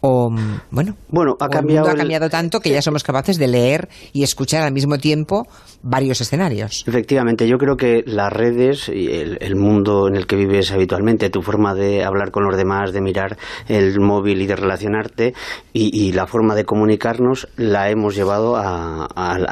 o 0.00 0.30
bueno, 0.70 0.96
bueno 1.08 1.36
ha, 1.40 1.48
cambiado 1.48 1.86
el 1.86 1.88
mundo 1.88 1.90
ha 1.90 1.96
cambiado 1.96 2.30
tanto 2.30 2.60
que 2.60 2.70
ya 2.70 2.82
somos 2.82 3.02
capaces 3.02 3.38
de 3.38 3.48
leer 3.48 3.88
y 4.12 4.22
escuchar 4.22 4.62
al 4.62 4.72
mismo 4.72 4.98
tiempo 4.98 5.46
varios 5.82 6.20
escenarios. 6.20 6.84
Efectivamente, 6.86 7.46
yo 7.46 7.58
creo 7.58 7.76
que 7.76 8.02
las 8.06 8.32
redes 8.32 8.88
y 8.88 9.08
el, 9.08 9.56
mundo 9.56 10.08
en 10.08 10.16
el 10.16 10.26
que 10.26 10.36
vives 10.36 10.72
habitualmente, 10.72 11.30
tu 11.30 11.42
forma 11.42 11.74
de 11.74 12.04
hablar 12.04 12.30
con 12.30 12.44
los 12.44 12.56
demás, 12.56 12.92
de 12.92 13.00
mirar 13.00 13.36
el 13.68 14.00
móvil 14.00 14.42
y 14.42 14.46
de 14.46 14.56
relacionarte 14.56 15.34
y, 15.72 16.12
la 16.12 16.26
forma 16.26 16.54
de 16.54 16.64
comunicarnos 16.64 17.48
la 17.56 17.90
hemos 17.90 18.14
llevado 18.14 18.56
a, 18.56 19.08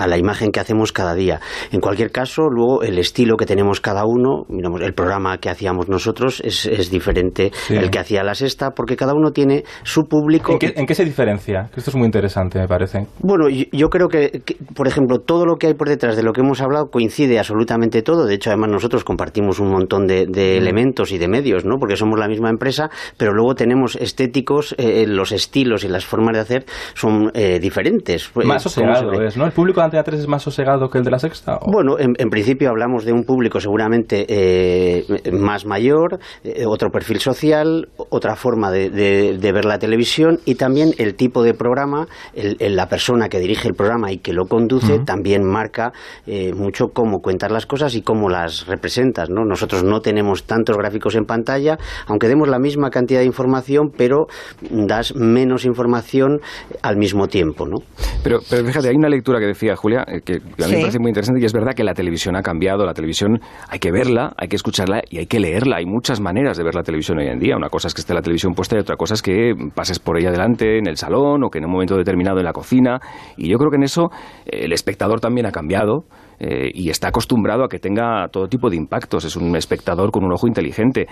la 0.06 0.18
imagen 0.18 0.50
que 0.50 0.60
hacemos 0.60 0.92
cada 0.92 1.14
día. 1.14 1.40
En 1.72 1.80
cualquier 1.80 2.10
caso, 2.10 2.48
luego 2.48 2.82
el 2.82 2.98
estilo 2.98 3.36
que 3.36 3.46
tenemos 3.46 3.80
cada 3.80 4.04
uno, 4.04 4.44
miramos, 4.48 4.80
el 4.80 4.94
programa 4.94 5.38
que 5.38 5.50
hacíamos 5.50 5.88
nosotros 5.88 6.40
es, 6.44 6.90
diferente 6.90 7.50
el 7.70 7.90
que 7.90 7.98
hacía 7.98 8.22
la 8.22 8.34
sexta, 8.34 8.70
porque 8.70 8.96
cada 8.96 9.14
uno 9.14 9.32
tiene 9.32 9.64
su 9.82 10.04
público. 10.04 10.33
¿En 10.42 10.86
qué, 10.86 10.94
se 10.94 11.04
diferencia? 11.04 11.70
Esto 11.76 11.90
es 11.90 11.96
muy 11.96 12.06
interesante, 12.06 12.58
me 12.58 12.68
parece. 12.68 13.06
Bueno, 13.20 13.48
yo, 13.48 13.88
creo 13.88 14.08
que, 14.08 14.42
por 14.74 14.88
ejemplo, 14.88 15.20
todo 15.20 15.46
lo 15.46 15.56
que 15.56 15.68
hay 15.68 15.74
por 15.74 15.88
detrás 15.88 16.16
de 16.16 16.22
lo 16.22 16.32
que 16.32 16.40
hemos 16.40 16.60
hablado 16.60 16.90
coincide 16.90 17.38
absolutamente 17.38 18.02
todo. 18.02 18.26
De 18.26 18.34
hecho, 18.34 18.50
además 18.50 18.70
nosotros 18.70 19.04
compartimos 19.04 19.60
un 19.60 19.70
montón 19.70 20.06
de, 20.06 20.26
mm. 20.26 20.38
elementos 20.38 21.12
y 21.12 21.18
de 21.18 21.28
medios, 21.28 21.64
¿no? 21.64 21.76
Porque 21.78 21.96
somos 21.96 22.18
la 22.18 22.28
misma 22.28 22.50
empresa, 22.50 22.90
pero 23.16 23.32
luego 23.32 23.54
tenemos 23.54 23.96
estéticos, 23.96 24.72
eh, 24.78 25.02
eh, 25.02 25.06
los 25.06 25.32
estilos 25.32 25.84
y 25.84 25.88
las 25.88 26.04
formas 26.04 26.34
de 26.34 26.40
hacer 26.40 26.64
son 26.94 27.30
eh, 27.34 27.58
diferentes. 27.60 28.30
Más 28.36 28.62
sosegado 28.62 29.12
es, 29.22 29.36
¿no? 29.36 29.46
¿El 29.46 29.52
público 29.52 29.80
de 29.80 29.86
Antena 29.86 30.02
3 30.02 30.20
es 30.20 30.28
más 30.28 30.42
sosegado 30.42 30.88
que 30.88 30.98
el 30.98 31.04
de 31.04 31.10
la 31.10 31.18
Sexta? 31.18 31.58
Bueno, 31.66 31.96
en, 31.98 32.30
principio 32.30 32.70
hablamos 32.70 33.04
de 33.04 33.12
un 33.12 33.24
público 33.24 33.60
seguramente 33.60 35.04
más 35.32 35.66
mayor, 35.66 36.18
otro 36.66 36.90
perfil 36.90 37.20
social, 37.20 37.88
otra 37.96 38.34
forma 38.34 38.70
de, 38.70 39.38
ver 39.54 39.64
la 39.64 39.78
televisión 39.78 40.23
televisión 40.24 40.40
y 40.44 40.54
también 40.54 40.90
el 40.98 41.14
tipo 41.14 41.42
de 41.42 41.54
programa, 41.54 42.06
la 42.34 42.88
persona 42.88 43.28
que 43.28 43.38
dirige 43.38 43.68
el 43.68 43.74
programa 43.74 44.12
y 44.12 44.18
que 44.18 44.32
lo 44.32 44.46
conduce 44.46 44.98
también 45.00 45.44
marca 45.44 45.92
eh, 46.26 46.52
mucho 46.54 46.88
cómo 46.88 47.20
cuentar 47.20 47.50
las 47.50 47.66
cosas 47.66 47.94
y 47.94 48.02
cómo 48.02 48.28
las 48.28 48.66
representas. 48.66 49.30
¿no? 49.30 49.44
Nosotros 49.44 49.84
no 49.84 50.00
tenemos 50.00 50.44
tantos 50.44 50.76
gráficos 50.76 51.14
en 51.16 51.24
pantalla, 51.24 51.78
aunque 52.06 52.28
demos 52.28 52.48
la 52.48 52.58
misma 52.58 52.90
cantidad 52.90 53.20
de 53.20 53.26
información, 53.26 53.90
pero 53.96 54.26
das 54.70 55.14
menos 55.14 55.64
información 55.64 56.40
al 56.82 56.96
mismo 56.96 57.28
tiempo. 57.28 57.66
¿no? 57.66 57.78
Pero, 58.22 58.40
pero 58.48 58.64
fíjate, 58.64 58.88
hay 58.88 58.96
una 58.96 59.08
lectura 59.08 59.38
que 59.38 59.46
decía 59.46 59.76
Julia 59.76 60.04
eh, 60.06 60.20
que 60.24 60.34
a 60.34 60.66
mí 60.66 60.74
me 60.74 60.80
parece 60.80 60.98
muy 60.98 61.10
interesante 61.10 61.40
y 61.40 61.44
es 61.44 61.52
verdad 61.52 61.72
que 61.74 61.84
la 61.84 61.94
televisión 61.94 62.36
ha 62.36 62.42
cambiado, 62.42 62.84
la 62.84 62.94
televisión 62.94 63.40
hay 63.68 63.78
que 63.78 63.90
verla, 63.90 64.32
hay 64.36 64.48
que 64.48 64.56
escucharla 64.56 65.02
y 65.08 65.18
hay 65.18 65.26
que 65.26 65.40
leerla. 65.40 65.76
Hay 65.76 65.86
muchas 65.86 66.20
maneras 66.20 66.56
de 66.56 66.64
ver 66.64 66.74
la 66.74 66.82
televisión 66.82 67.18
hoy 67.18 67.26
en 67.26 67.38
día. 67.38 67.56
Una 67.56 67.68
cosa 67.68 67.88
es 67.88 67.94
que 67.94 68.00
esté 68.00 68.14
la 68.14 68.22
televisión 68.22 68.54
puesta 68.54 68.76
y 68.76 68.80
otra 68.80 68.96
cosa 68.96 69.14
es 69.14 69.22
que 69.22 69.52
pases 69.74 69.98
por 69.98 70.13
ella 70.18 70.28
adelante 70.28 70.78
en 70.78 70.86
el 70.86 70.96
salón 70.96 71.44
o 71.44 71.50
que 71.50 71.58
en 71.58 71.66
un 71.66 71.72
momento 71.72 71.96
determinado 71.96 72.38
en 72.38 72.44
la 72.44 72.52
cocina. 72.52 73.00
Y 73.36 73.48
yo 73.48 73.58
creo 73.58 73.70
que 73.70 73.76
en 73.76 73.84
eso 73.84 74.10
eh, 74.46 74.64
el 74.64 74.72
espectador 74.72 75.20
también 75.20 75.46
ha 75.46 75.52
cambiado. 75.52 76.04
Eh, 76.40 76.70
y 76.74 76.90
está 76.90 77.08
acostumbrado 77.08 77.64
a 77.64 77.68
que 77.68 77.78
tenga 77.78 78.26
todo 78.28 78.48
tipo 78.48 78.68
de 78.68 78.76
impactos. 78.76 79.24
Es 79.24 79.36
un 79.36 79.54
espectador 79.56 80.10
con 80.10 80.24
un 80.24 80.32
ojo 80.32 80.46
inteligente. 80.48 81.06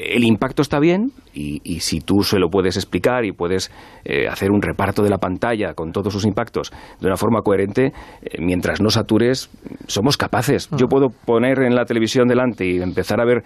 El 0.00 0.22
impacto 0.22 0.62
está 0.62 0.78
bien 0.78 1.10
y, 1.34 1.80
si 1.80 2.00
tú 2.00 2.22
se 2.22 2.38
lo 2.38 2.50
puedes 2.50 2.76
explicar 2.76 3.24
y 3.24 3.32
puedes 3.32 3.72
eh, 4.04 4.28
hacer 4.28 4.52
un 4.52 4.62
reparto 4.62 5.02
de 5.02 5.10
la 5.10 5.18
pantalla 5.18 5.74
con 5.74 5.90
todos 5.90 6.12
sus 6.12 6.24
impactos 6.24 6.70
de 7.00 7.06
una 7.06 7.16
forma 7.16 7.40
coherente, 7.42 7.92
eh, 8.22 8.38
mientras 8.40 8.80
no 8.80 8.90
satures, 8.90 9.50
somos 9.88 10.16
capaces. 10.16 10.68
Yo 10.76 10.86
ah. 10.86 10.88
puedo 10.88 11.08
poner 11.08 11.62
en 11.62 11.74
la 11.74 11.84
televisión 11.84 12.28
delante 12.28 12.64
y 12.64 12.80
empezar 12.80 13.20
a 13.20 13.24
ver 13.24 13.42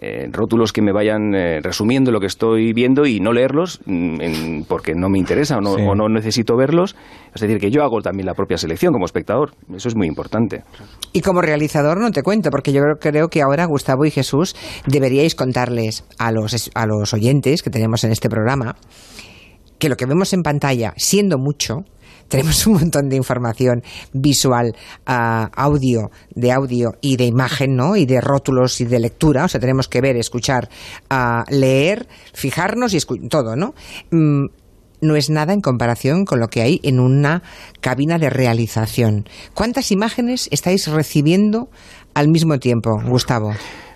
eh, 0.00 0.28
rótulos 0.32 0.72
que 0.72 0.82
me 0.82 0.92
vayan 0.92 1.34
eh, 1.34 1.60
resumiendo 1.62 2.10
lo 2.10 2.18
que 2.18 2.26
estoy 2.26 2.72
viendo 2.72 3.06
y 3.06 3.20
no 3.20 3.32
leerlos 3.32 3.80
mm, 3.86 4.62
porque 4.66 4.92
no 4.94 5.08
me 5.08 5.18
interesa 5.18 5.58
o 5.58 5.94
no, 5.94 6.08
necesito 6.08 6.56
verlos. 6.56 6.96
Es 7.32 7.40
decir, 7.40 7.58
que 7.58 7.70
yo 7.70 7.82
hago 7.82 8.00
también 8.00 8.26
la 8.26 8.34
propia 8.34 8.56
selección 8.56 8.92
como 8.92 9.04
espectador. 9.04 9.52
Eso 9.74 9.88
es 9.88 9.94
muy 9.94 10.08
importante. 10.08 10.64
Y 11.12 11.20
como 11.20 11.42
realizador 11.42 12.00
no 12.00 12.10
te 12.10 12.22
cuento, 12.22 12.50
porque 12.50 12.72
yo 12.72 12.82
creo 13.00 13.28
que 13.28 13.42
ahora 13.42 13.66
Gustavo 13.66 14.04
y 14.04 14.10
Jesús 14.10 14.56
deberíais 14.86 15.34
contarles 15.34 15.93
a 16.18 16.32
los, 16.32 16.70
a 16.74 16.86
los 16.86 17.12
oyentes 17.12 17.62
que 17.62 17.70
tenemos 17.70 18.02
en 18.04 18.12
este 18.12 18.28
programa 18.28 18.76
que 19.78 19.88
lo 19.88 19.96
que 19.96 20.06
vemos 20.06 20.32
en 20.32 20.42
pantalla, 20.42 20.94
siendo 20.96 21.38
mucho, 21.38 21.84
tenemos 22.28 22.66
un 22.66 22.74
montón 22.74 23.08
de 23.08 23.16
información 23.16 23.82
visual, 24.12 24.74
ah, 25.06 25.50
audio, 25.54 26.10
de 26.34 26.52
audio 26.52 26.92
y 27.00 27.16
de 27.16 27.26
imagen, 27.26 27.76
¿no? 27.76 27.96
Y 27.96 28.06
de 28.06 28.20
rótulos 28.20 28.80
y 28.80 28.86
de 28.86 28.98
lectura. 28.98 29.44
O 29.44 29.48
sea, 29.48 29.60
tenemos 29.60 29.88
que 29.88 30.00
ver, 30.00 30.16
escuchar, 30.16 30.68
uh, 31.10 31.42
leer, 31.50 32.08
fijarnos 32.32 32.94
y 32.94 33.28
todo, 33.28 33.56
¿no? 33.56 33.74
Mm, 34.10 34.46
no 35.02 35.16
es 35.16 35.28
nada 35.28 35.52
en 35.52 35.60
comparación 35.60 36.24
con 36.24 36.40
lo 36.40 36.48
que 36.48 36.62
hay 36.62 36.80
en 36.82 36.98
una 36.98 37.42
cabina 37.80 38.18
de 38.18 38.30
realización. 38.30 39.28
¿Cuántas 39.52 39.92
imágenes 39.92 40.48
estáis 40.50 40.88
recibiendo 40.88 41.68
al 42.14 42.28
mismo 42.28 42.58
tiempo, 42.58 42.98
Gustavo? 43.06 43.52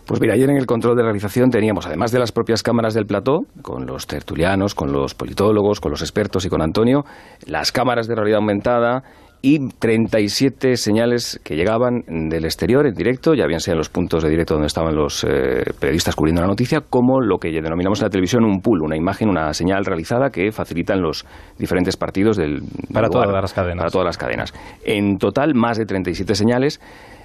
Pues 0.09 0.23
mira, 0.23 0.33
ayer 0.33 0.49
en 0.49 0.57
el 0.57 0.65
control 0.65 0.97
de 0.97 1.03
realización 1.03 1.51
teníamos, 1.51 1.87
además 1.87 2.13
de 2.13 2.19
las 2.19 2.33
propias 2.33 2.63
cámaras 2.63 2.95
del 2.95 3.05
plató, 3.05 3.41
con 3.61 3.85
los 3.85 4.07
tertulianos, 4.07 4.75
con 4.75 4.91
los 4.91 5.15
politólogos, 5.15 5.81
con 5.81 5.91
los 5.91 6.01
expertos 6.01 6.47
y 6.47 6.49
con 6.49 6.63
Antonio, 6.63 7.05
las 7.45 7.73
cámaras 7.73 8.09
de 8.09 8.15
realidad 8.15 8.39
aumentada 8.39 9.03
y 9.43 9.69
37 9.69 10.77
señales 10.77 11.39
que 11.45 11.57
llegaban 11.57 12.05
del 12.07 12.47
exterior 12.47 12.87
en 12.87 12.95
directo, 12.95 13.35
ya 13.35 13.47
bien 13.47 13.61
sea 13.61 13.73
en 13.73 13.79
los 13.79 13.91
puntos 13.91 14.23
de 14.23 14.31
directo 14.31 14.55
donde 14.55 14.69
estaban 14.69 14.97
los 14.97 15.25
eh, 15.25 15.63
periodistas 15.79 16.17
cubriendo 16.17 16.41
la 16.41 16.49
noticia, 16.49 16.81
como 16.81 17.21
lo 17.21 17.37
que 17.37 17.51
denominamos 17.51 18.01
en 18.01 18.07
la 18.07 18.11
televisión 18.11 18.45
un 18.45 18.63
pool, 18.63 18.83
una 18.83 18.97
imagen, 18.97 19.29
una 19.29 19.53
señal 19.53 19.85
realizada 19.85 20.31
que 20.31 20.51
facilitan 20.53 21.03
los 21.03 21.27
diferentes 21.59 21.99
partidos 21.99 22.39
del 22.39 22.63
para 22.95 23.11
todas 23.11 23.31
las 23.31 23.53
cadenas. 23.53 23.79
Para 23.79 23.91
todas 23.91 24.07
las 24.07 24.17
cadenas. 24.17 24.55
En 24.85 25.19
total, 25.19 25.55
más 25.55 25.77
de 25.77 25.85
37 25.85 26.35
señales 26.35 26.81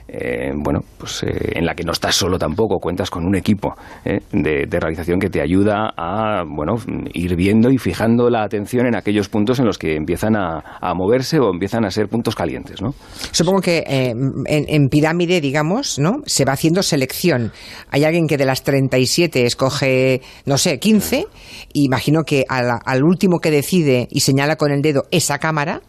eh, 0.07 0.51
bueno, 0.55 0.81
pues 0.97 1.23
eh, 1.23 1.53
en 1.55 1.65
la 1.65 1.75
que 1.75 1.83
no 1.83 1.93
estás 1.93 2.15
solo 2.15 2.37
tampoco, 2.37 2.79
cuentas 2.79 3.09
con 3.09 3.25
un 3.25 3.35
equipo 3.35 3.73
eh, 4.05 4.19
de, 4.31 4.79
realización 4.79 5.19
que 5.19 5.29
te 5.29 5.41
ayuda 5.41 5.93
a, 5.95 6.43
bueno, 6.45 6.75
ir 7.13 7.35
viendo 7.35 7.69
y 7.71 7.77
fijando 7.77 8.29
la 8.29 8.43
atención 8.43 8.85
en 8.85 8.95
aquellos 8.95 9.29
puntos 9.29 9.59
en 9.59 9.65
los 9.65 9.77
que 9.77 9.95
empiezan 9.95 10.35
a, 10.35 10.93
moverse 10.93 11.39
o 11.39 11.49
empiezan 11.49 11.85
a 11.85 11.91
ser 11.91 12.07
puntos 12.07 12.35
calientes, 12.35 12.81
¿no? 12.81 12.93
Supongo 13.31 13.61
que 13.61 13.83
en, 13.87 14.89
pirámide, 14.89 15.41
digamos, 15.41 15.97
¿no? 15.97 16.17
Se 16.25 16.45
va 16.45 16.53
haciendo 16.53 16.83
selección. 16.83 17.51
Hay 17.89 18.03
alguien 18.03 18.27
que 18.27 18.37
de 18.37 18.45
las 18.45 18.63
37 18.63 19.45
escoge, 19.45 20.21
no 20.45 20.57
sé, 20.57 20.77
15, 20.79 21.25
imagino 21.73 22.23
que 22.23 22.45
al 22.47 23.03
último 23.03 23.39
que 23.39 23.49
decide 23.49 24.07
y 24.11 24.19
señala 24.19 24.57
con 24.57 24.71
el 24.71 24.81
dedo 24.81 25.05
esa 25.11 25.39
cámara, 25.39 25.81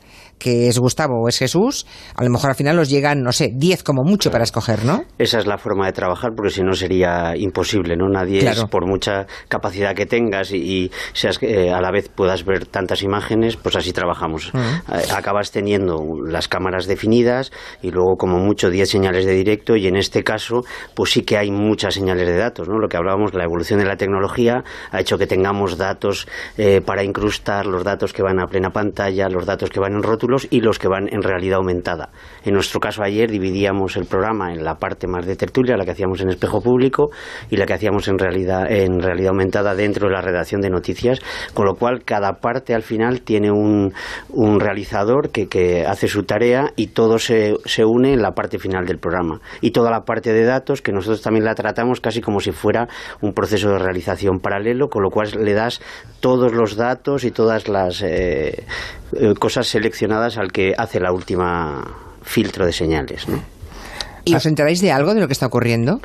que 0.44 0.68
es 0.68 0.78
Gustavo 0.78 1.22
o 1.22 1.28
es 1.30 1.38
Jesús, 1.38 1.86
a 2.14 2.22
lo 2.22 2.28
mejor 2.28 2.50
al 2.50 2.54
final 2.54 2.76
nos 2.76 2.90
llegan, 2.90 3.22
no 3.22 3.32
sé, 3.32 3.50
10 3.54 3.82
como 3.82 4.02
mucho 4.04 4.30
para 4.30 4.44
escoger, 4.44 4.84
¿no? 4.84 5.02
Esa 5.16 5.38
es 5.38 5.46
la 5.46 5.56
forma 5.56 5.86
de 5.86 5.92
trabajar, 5.92 6.32
porque 6.36 6.50
si 6.50 6.62
no 6.62 6.74
sería 6.74 7.32
imposible, 7.34 7.96
¿no? 7.96 8.10
Nadie 8.10 8.46
es, 8.46 8.62
por 8.66 8.86
mucha 8.86 9.24
capacidad 9.48 9.94
que 9.94 10.04
tengas 10.04 10.52
y, 10.52 10.90
seas 11.14 11.38
eh, 11.40 11.70
a 11.70 11.80
la 11.80 11.90
vez 11.90 12.10
puedas 12.10 12.44
ver 12.44 12.66
tantas 12.66 13.02
imágenes, 13.02 13.56
pues 13.56 13.74
así 13.74 13.94
trabajamos. 13.94 14.52
Eh, 14.54 15.12
acabas 15.16 15.50
teniendo 15.50 16.04
las 16.26 16.46
cámaras 16.46 16.84
definidas 16.84 17.50
y 17.80 17.90
luego 17.90 18.16
como 18.18 18.38
mucho 18.38 18.68
10 18.68 18.86
señales 18.86 19.24
de 19.24 19.32
directo 19.32 19.76
y 19.76 19.86
en 19.86 19.96
este 19.96 20.22
caso, 20.22 20.60
pues 20.94 21.12
sí 21.12 21.22
que 21.22 21.38
hay 21.38 21.50
muchas 21.50 21.94
señales 21.94 22.28
de 22.28 22.36
datos, 22.36 22.68
¿no? 22.68 22.78
Lo 22.78 22.88
que 22.88 22.98
hablábamos, 22.98 23.32
la 23.32 23.44
evolución 23.44 23.78
de 23.78 23.86
la 23.86 23.96
tecnología 23.96 24.62
ha 24.90 25.00
hecho 25.00 25.16
que 25.16 25.26
tengamos 25.26 25.78
datos 25.78 26.28
eh, 26.58 26.82
para 26.84 27.02
incrustar, 27.02 27.64
los 27.64 27.82
datos 27.82 28.12
que 28.12 28.22
van 28.22 28.38
a 28.40 28.46
plena 28.46 28.68
pantalla, 28.68 29.30
los 29.30 29.46
datos 29.46 29.70
que 29.70 29.80
van 29.80 29.94
en 29.94 30.02
rótulo 30.02 30.33
y 30.50 30.60
los 30.60 30.78
que 30.78 30.88
van 30.88 31.08
en 31.12 31.22
realidad 31.22 31.58
aumentada. 31.58 32.10
En 32.44 32.54
nuestro 32.54 32.80
caso 32.80 33.02
ayer 33.02 33.30
dividíamos 33.30 33.96
el 33.96 34.06
programa 34.06 34.52
en 34.52 34.64
la 34.64 34.76
parte 34.76 35.06
más 35.06 35.26
de 35.26 35.36
tertulia, 35.36 35.76
la 35.76 35.84
que 35.84 35.92
hacíamos 35.92 36.20
en 36.20 36.30
espejo 36.30 36.60
público 36.60 37.10
y 37.50 37.56
la 37.56 37.66
que 37.66 37.74
hacíamos 37.74 38.08
en 38.08 38.18
realidad 38.18 38.70
en 38.70 39.00
realidad 39.00 39.30
aumentada 39.30 39.74
dentro 39.74 40.08
de 40.08 40.14
la 40.14 40.20
redacción 40.20 40.60
de 40.60 40.70
noticias, 40.70 41.20
con 41.54 41.66
lo 41.66 41.74
cual 41.74 42.04
cada 42.04 42.34
parte 42.40 42.74
al 42.74 42.82
final 42.82 43.22
tiene 43.22 43.50
un, 43.50 43.92
un 44.30 44.60
realizador 44.60 45.30
que, 45.30 45.48
que, 45.48 45.84
hace 45.86 46.08
su 46.08 46.24
tarea 46.24 46.72
y 46.76 46.88
todo 46.88 47.18
se, 47.18 47.54
se 47.64 47.84
une 47.84 48.12
en 48.12 48.22
la 48.22 48.32
parte 48.32 48.58
final 48.58 48.86
del 48.86 48.98
programa. 48.98 49.40
Y 49.60 49.70
toda 49.70 49.90
la 49.90 50.04
parte 50.04 50.32
de 50.32 50.44
datos 50.44 50.82
que 50.82 50.92
nosotros 50.92 51.22
también 51.22 51.44
la 51.44 51.54
tratamos 51.54 52.00
casi 52.00 52.20
como 52.20 52.40
si 52.40 52.52
fuera 52.52 52.88
un 53.20 53.32
proceso 53.32 53.70
de 53.70 53.78
realización 53.78 54.40
paralelo, 54.40 54.88
con 54.88 55.02
lo 55.02 55.10
cual 55.10 55.30
le 55.38 55.54
das 55.54 55.80
todos 56.20 56.52
los 56.52 56.76
datos 56.76 57.24
y 57.24 57.30
todas 57.30 57.68
las 57.68 58.02
eh, 58.02 58.64
eh, 59.16 59.34
cosas 59.38 59.66
seleccionadas 59.66 60.13
al 60.22 60.52
que 60.52 60.74
hace 60.76 61.00
la 61.00 61.12
última 61.12 61.84
filtro 62.22 62.66
de 62.66 62.72
señales. 62.72 63.28
¿no? 63.28 63.42
¿Y 64.24 64.34
os 64.34 64.46
enteráis 64.46 64.80
de 64.80 64.92
algo 64.92 65.14
de 65.14 65.20
lo 65.20 65.26
que 65.26 65.32
está 65.32 65.46
ocurriendo? 65.46 66.00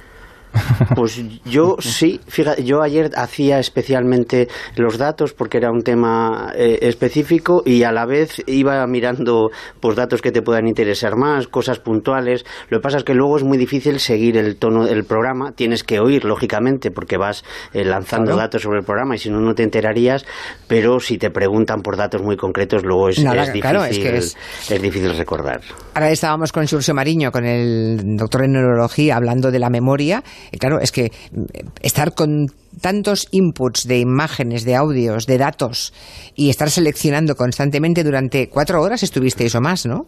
Pues 0.95 1.21
yo 1.45 1.75
sí, 1.79 2.19
fíjate, 2.27 2.63
yo 2.63 2.81
ayer 2.81 3.11
hacía 3.15 3.59
especialmente 3.59 4.47
los 4.75 4.97
datos 4.97 5.33
porque 5.33 5.57
era 5.57 5.71
un 5.71 5.83
tema 5.83 6.51
eh, 6.55 6.79
específico 6.81 7.63
y 7.65 7.83
a 7.83 7.91
la 7.91 8.05
vez 8.05 8.41
iba 8.47 8.85
mirando 8.87 9.51
pues 9.79 9.95
datos 9.95 10.21
que 10.21 10.31
te 10.31 10.41
puedan 10.41 10.67
interesar 10.67 11.15
más, 11.15 11.47
cosas 11.47 11.79
puntuales. 11.79 12.45
Lo 12.69 12.79
que 12.79 12.81
pasa 12.81 12.97
es 12.97 13.03
que 13.03 13.13
luego 13.13 13.37
es 13.37 13.43
muy 13.43 13.57
difícil 13.57 13.99
seguir 13.99 14.37
el 14.37 14.57
tono 14.57 14.85
del 14.85 15.03
programa, 15.03 15.51
tienes 15.51 15.83
que 15.83 15.99
oír 15.99 16.25
lógicamente 16.25 16.91
porque 16.91 17.17
vas 17.17 17.43
eh, 17.73 17.83
lanzando 17.83 18.35
datos 18.35 18.61
sobre 18.61 18.79
el 18.79 18.85
programa 18.85 19.15
y 19.15 19.19
si 19.19 19.29
no 19.29 19.39
no 19.39 19.53
te 19.53 19.63
enterarías, 19.63 20.25
pero 20.67 20.99
si 20.99 21.17
te 21.17 21.29
preguntan 21.29 21.81
por 21.81 21.97
datos 21.97 22.21
muy 22.21 22.37
concretos 22.37 22.83
luego 22.83 23.09
es, 23.09 23.17
difícil, 23.17 24.13
es, 24.15 24.37
es, 24.69 24.81
difícil 24.81 25.15
recordar. 25.17 25.61
Ahora 25.93 26.09
estábamos 26.09 26.51
con 26.51 26.65
Mariño, 26.93 27.31
con 27.31 27.45
el 27.45 28.17
doctor 28.17 28.45
en 28.45 28.53
neurología, 28.53 29.15
hablando 29.15 29.51
de 29.51 29.59
la 29.59 29.69
memoria 29.69 30.23
claro, 30.59 30.79
es 30.79 30.91
que 30.91 31.11
mm, 31.31 31.43
estar 31.81 32.13
con 32.13 32.47
tantos 32.81 33.27
inputs 33.31 33.87
de 33.87 33.99
imágenes, 33.99 34.63
de 34.63 34.75
audios, 34.75 35.25
de 35.25 35.37
datos 35.37 35.93
y 36.35 36.49
estar 36.49 36.69
seleccionando 36.69 37.35
constantemente 37.35 38.03
durante 38.03 38.49
cuatro 38.49 38.81
horas 38.81 39.03
estuvisteis 39.03 39.55
o 39.55 39.61
más, 39.61 39.85
¿no? 39.85 40.05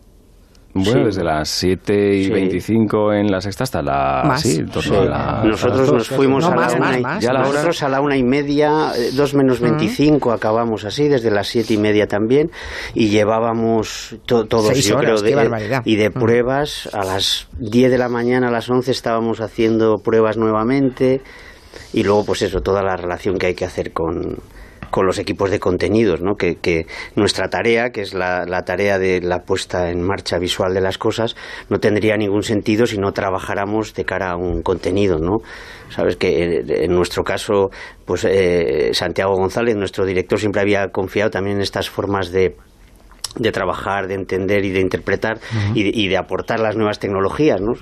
Bueno, 0.73 1.05
desde 1.05 1.23
las 1.23 1.49
7 1.49 2.15
y 2.15 2.29
25 2.29 3.13
en 3.13 3.31
la 3.31 3.41
sexta 3.41 3.63
hasta 3.63 3.81
la... 3.81 4.23
Más. 4.25 4.41
Sí, 4.41 4.61
Nosotros 4.61 5.91
nos 5.91 6.07
fuimos 6.07 6.45
a, 6.45 6.55
la 6.55 6.71
una 6.73 6.99
y, 6.99 7.25
nosotros 7.25 7.83
a 7.83 7.89
la 7.89 8.01
una 8.01 8.15
y 8.15 8.23
media, 8.23 8.91
eh, 8.97 9.11
dos 9.13 9.33
menos 9.33 9.59
25 9.59 10.31
acabamos 10.31 10.85
así, 10.85 11.07
desde 11.07 11.29
las 11.29 11.47
siete 11.47 11.73
y 11.73 11.77
media 11.77 12.07
también, 12.07 12.51
y 12.93 13.09
llevábamos 13.09 14.15
todos, 14.25 14.77
yo 14.85 14.95
creo, 14.97 15.21
de, 15.21 15.81
y 15.85 15.95
de 15.95 16.11
pruebas, 16.11 16.89
a 16.93 17.03
las 17.03 17.49
10 17.59 17.91
de 17.91 17.97
la 17.97 18.07
mañana, 18.07 18.47
a 18.47 18.51
las 18.51 18.69
11 18.69 18.91
estábamos 18.91 19.41
haciendo 19.41 19.97
pruebas 19.97 20.37
nuevamente, 20.37 21.21
y 21.93 22.03
luego 22.03 22.25
pues 22.25 22.43
eso, 22.43 22.61
toda 22.61 22.81
la 22.81 22.95
relación 22.95 23.37
que 23.37 23.47
hay 23.47 23.55
que 23.55 23.65
hacer 23.65 23.91
con 23.91 24.37
con 24.91 25.07
los 25.07 25.17
equipos 25.17 25.49
de 25.49 25.59
contenidos, 25.59 26.21
¿no? 26.21 26.35
Que, 26.35 26.57
que 26.57 26.85
nuestra 27.15 27.49
tarea, 27.49 27.89
que 27.89 28.01
es 28.01 28.13
la, 28.13 28.45
la, 28.45 28.63
tarea 28.63 28.99
de 28.99 29.21
la 29.21 29.39
puesta 29.39 29.89
en 29.89 30.03
marcha 30.03 30.37
visual 30.37 30.73
de 30.73 30.81
las 30.81 30.97
cosas, 30.97 31.35
no 31.69 31.79
tendría 31.79 32.17
ningún 32.17 32.43
sentido 32.43 32.85
si 32.85 32.97
no 32.97 33.11
trabajáramos 33.11 33.93
de 33.95 34.05
cara 34.05 34.31
a 34.31 34.35
un 34.35 34.61
contenido, 34.61 35.17
¿no? 35.17 35.37
Sabes 35.89 36.15
que 36.15 36.61
en 36.67 36.93
nuestro 36.93 37.23
caso, 37.23 37.69
pues 38.05 38.25
eh, 38.25 38.91
Santiago 38.93 39.35
González, 39.35 39.75
nuestro 39.75 40.05
director, 40.05 40.39
siempre 40.39 40.61
había 40.61 40.89
confiado 40.89 41.31
también 41.31 41.57
en 41.57 41.63
estas 41.63 41.89
formas 41.89 42.31
de 42.31 42.55
de 43.37 43.51
trabajar, 43.51 44.07
de 44.07 44.15
entender 44.15 44.65
y 44.65 44.71
de 44.71 44.81
interpretar 44.81 45.39
y, 45.73 46.07
de, 46.07 46.17
aportar 46.17 46.59
las 46.59 46.75
nuevas 46.75 46.99
tecnologías, 46.99 47.61
¿no? 47.61 47.73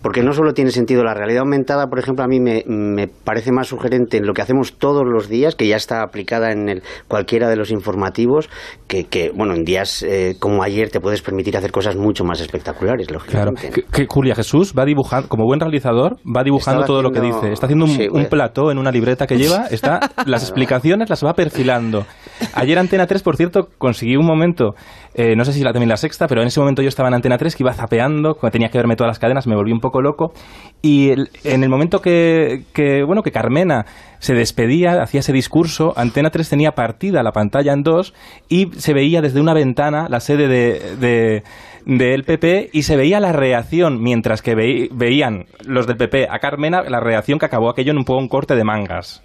Porque 0.00 0.22
no 0.22 0.32
solo 0.32 0.52
tiene 0.52 0.70
sentido 0.70 1.04
la 1.04 1.14
realidad 1.14 1.40
aumentada, 1.40 1.86
por 1.86 1.98
ejemplo, 1.98 2.24
a 2.24 2.28
mí 2.28 2.40
me, 2.40 2.64
me 2.66 3.08
parece 3.08 3.52
más 3.52 3.68
sugerente 3.68 4.16
en 4.16 4.26
lo 4.26 4.34
que 4.34 4.42
hacemos 4.42 4.74
todos 4.78 5.02
los 5.04 5.28
días, 5.28 5.54
que 5.54 5.66
ya 5.66 5.76
está 5.76 6.02
aplicada 6.02 6.52
en 6.52 6.68
el, 6.68 6.82
cualquiera 7.08 7.48
de 7.48 7.56
los 7.56 7.70
informativos, 7.70 8.48
que, 8.88 9.04
que 9.04 9.30
bueno, 9.34 9.54
en 9.54 9.64
días 9.64 10.02
eh, 10.02 10.36
como 10.38 10.62
ayer 10.62 10.90
te 10.90 11.00
puedes 11.00 11.22
permitir 11.22 11.56
hacer 11.56 11.70
cosas 11.70 11.96
mucho 11.96 12.24
más 12.24 12.40
espectaculares, 12.40 13.10
lógicamente. 13.10 13.68
Claro. 13.68 13.88
Que, 13.92 14.06
Julia 14.08 14.34
Jesús 14.34 14.74
va 14.76 14.84
dibujando, 14.84 15.28
como 15.28 15.44
buen 15.44 15.60
realizador, 15.60 16.16
va 16.24 16.42
dibujando 16.42 16.84
todo 16.84 17.02
lo 17.02 17.10
que 17.10 17.20
dice. 17.20 17.52
Está 17.52 17.66
haciendo 17.66 17.86
un, 17.86 18.26
plató 18.26 18.70
en 18.70 18.78
una 18.78 18.90
libreta 18.90 19.26
que 19.26 19.36
lleva, 19.36 19.66
está 19.70 20.00
las 20.26 20.42
explicaciones 20.42 21.10
las 21.10 21.24
va 21.24 21.34
perfilando. 21.34 22.06
Ayer 22.54 22.78
Antena 22.78 23.06
3, 23.06 23.22
por 23.22 23.36
cierto, 23.36 23.68
consiguió 23.78 24.20
un 24.20 24.26
momento 24.26 24.74
eh, 25.14 25.36
no 25.36 25.44
sé 25.44 25.52
si 25.52 25.62
la 25.62 25.72
también 25.72 25.90
la 25.90 25.98
sexta, 25.98 26.26
pero 26.26 26.40
en 26.40 26.48
ese 26.48 26.58
momento 26.58 26.80
yo 26.80 26.88
estaba 26.88 27.08
en 27.08 27.14
Antena 27.14 27.36
3 27.36 27.54
que 27.54 27.62
iba 27.62 27.74
zapeando, 27.74 28.34
tenía 28.50 28.70
que 28.70 28.78
verme 28.78 28.96
todas 28.96 29.10
las 29.10 29.18
cadenas, 29.18 29.46
me 29.46 29.54
volví 29.54 29.70
un 29.70 29.80
poco 29.80 30.00
loco. 30.00 30.32
Y 30.80 31.10
en 31.10 31.62
el 31.62 31.68
momento 31.68 32.00
que, 32.00 32.64
bueno, 33.06 33.22
que 33.22 33.30
Carmena 33.30 33.84
se 34.20 34.34
despedía, 34.34 35.02
hacía 35.02 35.20
ese 35.20 35.32
discurso, 35.32 35.92
Antena 35.96 36.30
3 36.30 36.48
tenía 36.48 36.72
partida 36.72 37.22
la 37.22 37.32
pantalla 37.32 37.72
en 37.72 37.82
dos 37.82 38.14
y 38.48 38.70
se 38.78 38.94
veía 38.94 39.20
desde 39.20 39.40
una 39.40 39.52
ventana 39.52 40.06
la 40.08 40.20
sede 40.20 40.48
de, 40.48 41.42
del 41.84 42.24
PP 42.24 42.70
y 42.72 42.82
se 42.84 42.96
veía 42.96 43.20
la 43.20 43.32
reacción, 43.32 44.02
mientras 44.02 44.40
que 44.40 44.54
veían 44.54 45.44
los 45.66 45.86
del 45.86 45.98
PP 45.98 46.28
a 46.30 46.38
Carmena, 46.38 46.82
la 46.82 47.00
reacción 47.00 47.38
que 47.38 47.46
acabó 47.46 47.68
aquello 47.68 47.90
en 47.90 47.98
un 47.98 48.04
poco 48.04 48.18
un 48.18 48.28
corte 48.28 48.56
de 48.56 48.64
mangas. 48.64 49.22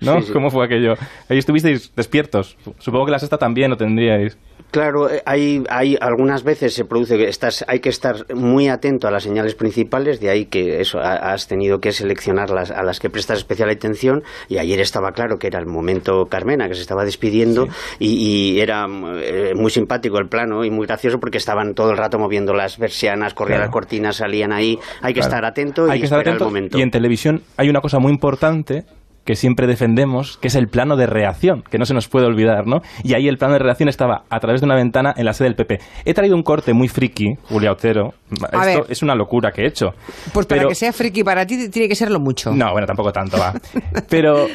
¿No? 0.00 0.16
¿Cómo 0.32 0.50
fue 0.50 0.64
aquello? 0.64 0.94
Ahí 1.28 1.38
estuvisteis 1.38 1.94
despiertos. 1.94 2.56
Supongo 2.78 3.06
que 3.06 3.12
la 3.12 3.18
sexta 3.18 3.38
también 3.38 3.70
lo 3.70 3.76
tendríais. 3.76 4.38
Claro, 4.70 5.08
eh, 5.08 5.22
hay, 5.24 5.62
hay 5.70 5.96
algunas 6.00 6.42
veces 6.42 6.74
se 6.74 6.84
produce 6.84 7.16
que 7.16 7.28
estás, 7.28 7.64
hay 7.68 7.80
que 7.80 7.88
estar 7.88 8.26
muy 8.34 8.68
atento 8.68 9.06
a 9.06 9.10
las 9.10 9.22
señales 9.22 9.54
principales, 9.54 10.20
de 10.20 10.28
ahí 10.28 10.46
que 10.46 10.80
eso 10.80 10.98
has 10.98 11.46
tenido 11.46 11.78
que 11.78 11.92
seleccionar 11.92 12.50
las, 12.50 12.70
a 12.70 12.82
las 12.82 12.98
que 12.98 13.08
prestas 13.08 13.38
especial 13.38 13.70
atención. 13.70 14.22
Y 14.48 14.58
ayer 14.58 14.80
estaba 14.80 15.12
claro 15.12 15.38
que 15.38 15.46
era 15.46 15.58
el 15.58 15.66
momento 15.66 16.26
Carmena, 16.26 16.68
que 16.68 16.74
se 16.74 16.82
estaba 16.82 17.04
despidiendo, 17.04 17.68
y, 17.98 18.58
era 18.60 18.86
eh, 18.86 19.52
muy 19.54 19.70
simpático 19.70 20.18
el 20.18 20.28
plano 20.28 20.64
y 20.64 20.70
muy 20.70 20.86
gracioso 20.86 21.18
porque 21.20 21.38
estaban 21.38 21.74
todo 21.74 21.90
el 21.90 21.96
rato 21.96 22.18
moviendo 22.18 22.52
las 22.52 22.76
persianas, 22.76 23.34
corrían 23.34 23.60
las 23.60 23.70
cortinas, 23.70 24.16
salían 24.16 24.52
ahí. 24.52 24.78
Hay 25.02 25.14
que 25.14 25.20
estar 25.20 25.44
atento 25.44 25.86
y 25.94 26.02
esperar 26.02 26.28
el 26.28 26.40
momento. 26.40 26.78
Y 26.78 26.82
en 26.82 26.90
televisión 26.90 27.42
hay 27.56 27.68
una 27.68 27.80
cosa 27.80 27.98
muy 27.98 28.12
importante 28.12 28.84
que 29.26 29.36
siempre 29.36 29.66
defendemos, 29.66 30.38
que 30.38 30.48
es 30.48 30.54
el 30.54 30.68
plano 30.68 30.96
de 30.96 31.06
reacción, 31.06 31.62
que 31.68 31.78
no 31.78 31.84
se 31.84 31.92
nos 31.92 32.08
puede 32.08 32.26
olvidar, 32.26 32.66
¿no? 32.66 32.80
Y 33.02 33.14
ahí 33.14 33.28
el 33.28 33.36
plano 33.36 33.54
de 33.54 33.58
reacción 33.58 33.88
estaba 33.88 34.22
a 34.30 34.40
través 34.40 34.60
de 34.60 34.66
una 34.66 34.76
ventana 34.76 35.12
en 35.16 35.26
la 35.26 35.32
sede 35.34 35.48
del 35.48 35.56
PP. 35.56 35.80
He 36.04 36.14
traído 36.14 36.36
un 36.36 36.42
corte 36.42 36.72
muy 36.72 36.88
friki, 36.88 37.34
Julia 37.48 37.72
Otero. 37.72 38.14
Esto 38.30 38.86
es 38.88 39.02
una 39.02 39.14
locura 39.14 39.50
que 39.50 39.62
he 39.62 39.66
hecho. 39.66 39.90
Pues 40.32 40.46
para 40.46 40.66
que 40.68 40.74
sea 40.74 40.92
friki 40.92 41.24
para 41.24 41.44
ti 41.44 41.68
tiene 41.68 41.88
que 41.88 41.96
serlo 41.96 42.20
mucho. 42.20 42.52
No, 42.52 42.70
bueno, 42.72 42.86
tampoco 42.86 43.12
tanto, 43.12 43.36
va. 43.36 43.52
Pero 44.08 44.46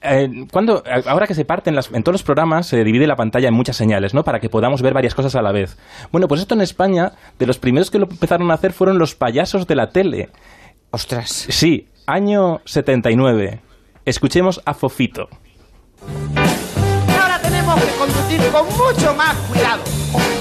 eh, 0.00 0.46
cuando, 0.50 0.82
ahora 1.06 1.26
que 1.26 1.34
se 1.34 1.44
parten 1.44 1.74
en 1.74 2.02
todos 2.02 2.14
los 2.14 2.22
programas 2.22 2.66
se 2.66 2.82
divide 2.82 3.06
la 3.06 3.16
pantalla 3.16 3.48
en 3.48 3.54
muchas 3.54 3.76
señales, 3.76 4.14
¿no? 4.14 4.24
Para 4.24 4.40
que 4.40 4.48
podamos 4.48 4.80
ver 4.80 4.94
varias 4.94 5.14
cosas 5.14 5.34
a 5.34 5.42
la 5.42 5.52
vez. 5.52 5.76
Bueno, 6.12 6.28
pues 6.28 6.40
esto 6.40 6.54
en 6.54 6.62
España, 6.62 7.12
de 7.38 7.46
los 7.46 7.58
primeros 7.58 7.90
que 7.90 7.98
lo 7.98 8.06
empezaron 8.10 8.50
a 8.50 8.54
hacer 8.54 8.72
fueron 8.72 8.98
los 8.98 9.14
payasos 9.14 9.66
de 9.66 9.76
la 9.76 9.88
tele. 9.88 10.30
Ostras. 10.90 11.46
Sí, 11.50 11.88
año 12.06 12.60
79. 12.64 13.60
Escuchemos 14.04 14.60
a 14.66 14.74
Fofito. 14.74 15.28
Ahora 17.20 17.40
tenemos 17.40 17.82
que 17.82 17.90
conducir 17.92 18.40
con 18.52 18.66
mucho 18.76 19.14
más 19.14 19.34
cuidado, 19.48 19.82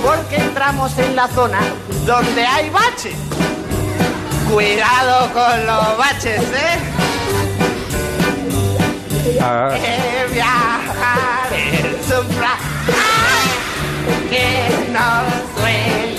porque 0.03 0.35
entramos 0.35 0.97
en 0.97 1.15
la 1.15 1.29
zona 1.29 1.59
donde 2.05 2.45
hay 2.45 2.69
baches. 2.69 3.15
Cuidado 4.51 5.31
con 5.33 5.65
los 5.65 5.97
baches, 5.97 6.41
¿eh? 6.41 6.79
Ah. 9.41 9.75
Que 9.75 10.33
viajar 10.33 11.53
es 11.53 12.11
un 12.11 12.27
que 14.29 14.91
no 14.91 15.23
suele. 15.57 16.12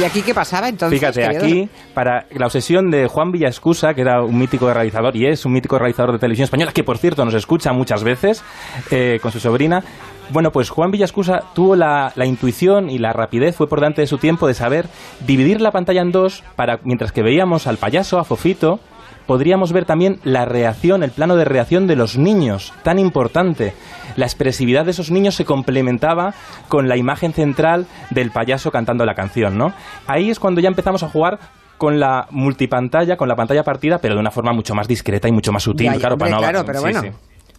¿Y 0.00 0.02
aquí 0.02 0.22
qué 0.22 0.34
pasaba 0.34 0.68
entonces? 0.68 0.98
Fíjate, 0.98 1.24
aquí, 1.24 1.68
para 1.94 2.26
la 2.32 2.46
obsesión 2.46 2.90
de 2.90 3.06
Juan 3.06 3.30
Villascusa, 3.30 3.94
que 3.94 4.00
era 4.00 4.22
un 4.22 4.36
mítico 4.36 4.72
realizador 4.72 5.14
y 5.16 5.26
es 5.26 5.44
un 5.44 5.52
mítico 5.52 5.78
realizador 5.78 6.12
de 6.12 6.18
televisión 6.18 6.44
española, 6.44 6.72
que 6.72 6.82
por 6.82 6.98
cierto 6.98 7.24
nos 7.24 7.34
escucha 7.34 7.72
muchas 7.72 8.02
veces 8.02 8.42
eh, 8.90 9.20
con 9.22 9.30
su 9.30 9.38
sobrina. 9.38 9.84
Bueno, 10.30 10.50
pues 10.50 10.70
Juan 10.70 10.90
Villascusa 10.90 11.44
tuvo 11.54 11.76
la, 11.76 12.12
la, 12.16 12.26
intuición 12.26 12.90
y 12.90 12.98
la 12.98 13.12
rapidez, 13.12 13.54
fue 13.54 13.68
por 13.68 13.78
delante 13.78 14.00
de 14.00 14.06
su 14.06 14.18
tiempo, 14.18 14.48
de 14.48 14.54
saber 14.54 14.88
dividir 15.26 15.60
la 15.60 15.70
pantalla 15.70 16.02
en 16.02 16.10
dos 16.10 16.42
para, 16.56 16.80
mientras 16.82 17.12
que 17.12 17.22
veíamos 17.22 17.66
al 17.66 17.76
payaso, 17.76 18.18
a 18.18 18.24
Fofito, 18.24 18.80
podríamos 19.26 19.72
ver 19.72 19.84
también 19.84 20.18
la 20.24 20.44
reacción, 20.44 21.02
el 21.02 21.10
plano 21.10 21.36
de 21.36 21.44
reacción 21.44 21.86
de 21.86 21.96
los 21.96 22.16
niños, 22.16 22.72
tan 22.82 22.98
importante. 22.98 23.74
La 24.16 24.26
expresividad 24.26 24.84
de 24.84 24.92
esos 24.92 25.10
niños 25.10 25.34
se 25.34 25.44
complementaba 25.44 26.34
con 26.68 26.88
la 26.88 26.96
imagen 26.96 27.32
central 27.32 27.86
del 28.10 28.30
payaso 28.30 28.70
cantando 28.70 29.04
la 29.04 29.14
canción, 29.14 29.58
¿no? 29.58 29.72
Ahí 30.06 30.30
es 30.30 30.38
cuando 30.38 30.60
ya 30.60 30.68
empezamos 30.68 31.02
a 31.02 31.08
jugar 31.08 31.38
con 31.78 31.98
la 31.98 32.26
multipantalla, 32.30 33.16
con 33.16 33.28
la 33.28 33.36
pantalla 33.36 33.64
partida, 33.64 33.98
pero 33.98 34.14
de 34.14 34.20
una 34.20 34.30
forma 34.30 34.52
mucho 34.52 34.74
más 34.74 34.86
discreta 34.86 35.28
y 35.28 35.32
mucho 35.32 35.52
más 35.52 35.64
sutil, 35.64 35.92
claro, 35.98 36.16
para 36.16 36.30
no... 36.30 36.38
Claro, 36.38 36.64
pero 36.64 36.80
bueno. 36.80 37.02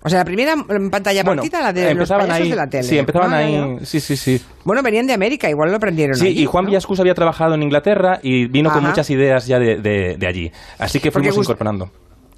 O 0.05 0.09
sea, 0.09 0.19
la 0.19 0.25
primera 0.25 0.55
pantalla 0.91 1.23
partida, 1.23 1.61
la 1.61 1.73
de 1.73 1.95
los 1.95 2.07
payasos 2.07 2.47
de 2.47 2.55
la 2.55 2.67
tele. 2.67 2.83
Sí, 2.83 2.95
empezaban 2.99 3.33
ahí. 3.33 3.79
Sí, 3.83 3.99
sí, 3.99 4.15
sí. 4.15 4.39
Bueno, 4.63 4.83
venían 4.83 5.07
de 5.07 5.13
América, 5.13 5.49
igual 5.49 5.71
lo 5.71 5.77
aprendieron 5.77 6.15
Sí, 6.15 6.27
y 6.27 6.45
Juan 6.45 6.67
Villascus 6.67 6.99
había 6.99 7.15
trabajado 7.15 7.55
en 7.55 7.63
Inglaterra 7.63 8.19
y 8.21 8.45
vino 8.45 8.71
con 8.71 8.83
muchas 8.83 9.09
ideas 9.09 9.47
ya 9.47 9.57
de, 9.57 9.77
de, 9.77 10.27
allí. 10.27 10.51
Así 10.77 10.99
que 10.99 11.09
fuimos 11.09 11.35
incorporando. 11.35 11.89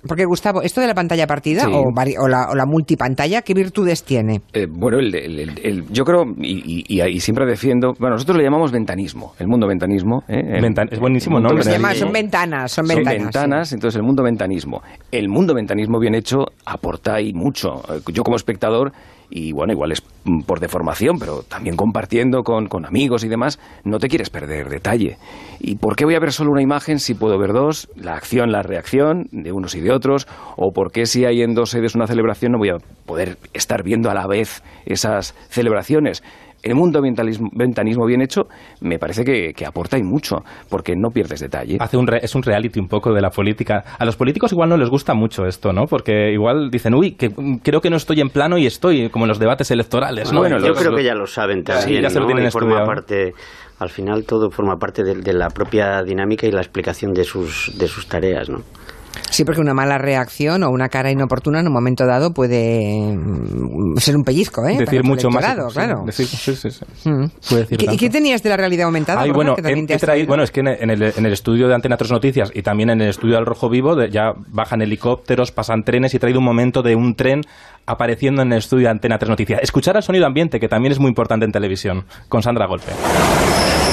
Porque 0.08 0.26
Gustavo, 0.26 0.62
esto 0.62 0.82
de 0.82 0.88
la 0.88 0.94
pantalla 0.94 1.26
partida 1.26 1.68
o, 1.70 2.28
la, 2.28 2.66
multipantalla, 2.66 3.42
¿qué 3.42 3.54
virtudes 3.54 4.04
tiene? 4.04 4.42
Eh, 4.54 4.68
bueno, 4.70 5.00
yo 5.92 6.04
creo, 6.04 6.24
y, 6.40 6.86
y, 6.88 7.20
siempre 7.20 7.46
defiendo, 7.46 7.94
bueno, 8.00 8.16
nosotros 8.16 8.38
le 8.38 8.44
llamamos 8.44 8.72
ventanismo, 8.72 9.34
el 9.40 9.48
mundo 9.48 9.68
ventanismo. 9.68 10.24
¿eh? 10.28 10.62
es 10.92 11.00
buenísimo 11.00 11.40
¿no? 11.40 11.62
Se 11.62 11.72
llama, 11.72 11.94
son 11.96 12.12
ventanas, 12.12 12.72
son 12.72 12.88
ventanas. 12.88 13.14
Son 13.14 13.24
ventanas, 13.24 13.74
entonces 13.74 13.98
el 13.98 14.04
mundo 14.04 14.24
ventanismo. 14.24 14.82
El 15.12 15.30
mundo 15.30 15.54
ventanismo 15.54 16.00
bien 16.00 16.16
hecho 16.16 16.46
aporta 16.66 17.20
y 17.22 17.34
mucho. 17.34 17.82
Yo 18.14 18.24
como 18.24 18.36
espectador 18.36 18.92
y 19.30 19.52
bueno, 19.52 19.74
igual 19.74 19.92
es 19.92 20.02
por 20.46 20.60
deformación, 20.60 21.18
pero 21.20 21.44
también 21.44 21.76
compartiendo 21.76 22.44
con, 22.44 22.68
con, 22.68 22.86
amigos 22.86 23.24
y 23.24 23.28
demás, 23.28 23.60
no 23.84 24.00
te 24.00 24.08
quieres 24.08 24.30
perder 24.30 24.70
detalle. 24.70 25.18
¿Y 25.60 25.76
por 25.76 25.96
qué 25.96 26.06
voy 26.06 26.16
a 26.16 26.20
ver 26.20 26.32
solo 26.32 26.52
una 26.52 26.62
imagen 26.62 27.00
si 27.00 27.14
puedo 27.14 27.38
ver 27.38 27.54
dos? 27.54 27.90
La 27.96 28.14
acción, 28.14 28.52
la 28.52 28.62
reacción 28.62 29.28
de 29.32 29.52
unos 29.52 29.76
y 29.76 29.82
de 29.82 29.92
otros, 29.92 30.28
o 30.56 30.72
por 30.72 30.92
qué 30.92 31.06
si 31.06 31.26
hay 31.26 31.42
en 31.42 31.54
dos 31.54 31.72
sedes 31.72 31.96
una 31.96 32.08
celebración 32.08 32.54
no 32.54 32.58
voy 32.58 32.70
a 32.70 32.78
poder 33.06 33.38
estar 33.54 33.84
viendo 33.84 34.10
a 34.10 34.14
la 34.14 34.28
vez 34.28 34.64
esas 34.86 35.34
celebraciones 35.50 36.24
el 36.64 36.76
mundo 36.76 37.02
ventanismo 37.02 38.06
bien 38.06 38.22
hecho 38.22 38.48
me 38.82 38.98
parece 39.00 39.24
que, 39.24 39.66
aporta 39.66 39.98
y 39.98 40.04
mucho, 40.04 40.38
porque 40.70 40.94
no 40.96 41.10
pierdes 41.10 41.42
detalle. 41.42 41.78
Hace 41.80 41.98
un 41.98 42.08
es 42.22 42.36
un 42.36 42.44
reality 42.44 42.80
un 42.80 42.88
poco 42.88 43.14
de 43.14 43.22
la 43.22 43.30
política. 43.30 43.84
A 43.98 44.06
los 44.06 44.16
políticos 44.16 44.52
igual 44.52 44.70
no 44.70 44.78
les 44.78 44.90
gusta 44.90 45.14
mucho 45.14 45.46
esto, 45.46 45.72
¿no? 45.74 45.86
Porque 45.86 46.32
igual 46.32 46.70
dicen, 46.70 46.94
uy, 46.94 47.12
que 47.12 47.30
creo 47.64 47.82
que 47.82 47.90
no 47.90 47.98
estoy 47.98 48.22
en 48.22 48.30
plano 48.30 48.58
y 48.58 48.66
estoy 48.66 49.10
como 49.10 49.26
en 49.26 49.30
los 49.30 49.40
debates 49.40 49.72
electorales, 49.72 50.32
¿no? 50.32 50.40
Bueno, 50.40 50.60
yo 50.60 50.74
creo 50.74 50.96
que 50.96 51.04
ya 51.04 51.14
lo 51.14 51.28
saben 51.28 51.64
también, 51.64 52.02
ya 52.02 52.10
se 52.10 52.20
lo 52.20 52.26
tienen 52.26 52.52
forma 52.52 52.86
parte 52.86 53.34
al 53.80 53.90
final 53.90 54.26
todo 54.26 54.50
forma 54.50 54.78
parte 54.78 55.04
de, 55.04 55.16
de, 55.16 55.34
la 55.34 55.50
propia 55.50 56.02
dinámica 56.02 56.48
y 56.48 56.52
la 56.52 56.62
explicación 56.62 57.14
de 57.14 57.24
sus, 57.24 57.78
de 57.78 57.88
sus 57.88 58.08
tareas, 58.08 58.50
¿no? 58.50 58.64
Sí, 59.30 59.44
porque 59.44 59.62
una 59.62 59.74
mala 59.74 59.98
reacción 59.98 60.64
o 60.64 60.70
una 60.70 60.90
cara 60.90 61.12
inoportuna 61.12 61.60
en 61.60 61.68
un 61.68 61.74
momento 61.74 62.06
dado 62.06 62.34
puede 62.34 63.16
mm, 63.16 63.98
ser 63.98 64.16
un 64.16 64.24
pellizco, 64.24 64.66
¿eh? 64.68 64.78
Decir 64.78 65.04
mucho 65.04 65.30
más. 65.30 65.44
claro. 65.74 66.06
sí, 66.12 66.26
sí, 66.26 66.56
sí. 66.56 66.70
Mm. 67.06 67.26
¿Y, 67.72 67.98
qué 67.98 68.10
tenías 68.10 68.44
de 68.44 68.50
la 68.50 68.58
realidad 68.58 68.86
aumentada? 68.86 69.26
bueno, 69.34 69.56
bueno, 70.28 70.44
es 70.44 70.52
que 70.52 70.62
en 70.62 70.68
el, 70.68 71.04
en 71.04 71.26
el, 71.26 71.34
estudio 71.34 71.68
de 71.68 71.76
Antena 71.76 71.98
3 71.98 72.12
Noticias 72.12 72.52
y 72.54 72.62
también 72.62 72.90
en 72.90 73.02
el 73.02 73.10
estudio 73.10 73.36
del 73.36 73.46
Rojo 73.46 73.70
Vivo 73.70 73.96
ya 74.06 74.34
bajan 74.50 74.82
helicópteros, 74.82 75.52
pasan 75.52 75.84
trenes 75.84 76.14
y 76.14 76.18
he 76.18 76.20
traído 76.20 76.40
un 76.40 76.46
momento 76.46 76.82
de 76.82 76.96
un 76.96 77.16
tren 77.16 77.42
apareciendo 77.86 78.42
en 78.42 78.52
el 78.52 78.60
estudio 78.60 78.86
de 78.86 78.92
Antena 78.92 79.18
3 79.18 79.30
Noticias. 79.30 79.62
Escuchar 79.62 79.96
el 79.96 80.04
sonido 80.04 80.26
ambiente, 80.26 80.60
que 80.60 80.68
también 80.68 80.92
es 80.92 81.00
muy 81.00 81.10
importante 81.10 81.46
en 81.46 81.52
televisión, 81.52 82.06
con 82.30 82.44
Sandra 82.44 82.68
Golpe. 82.68 82.92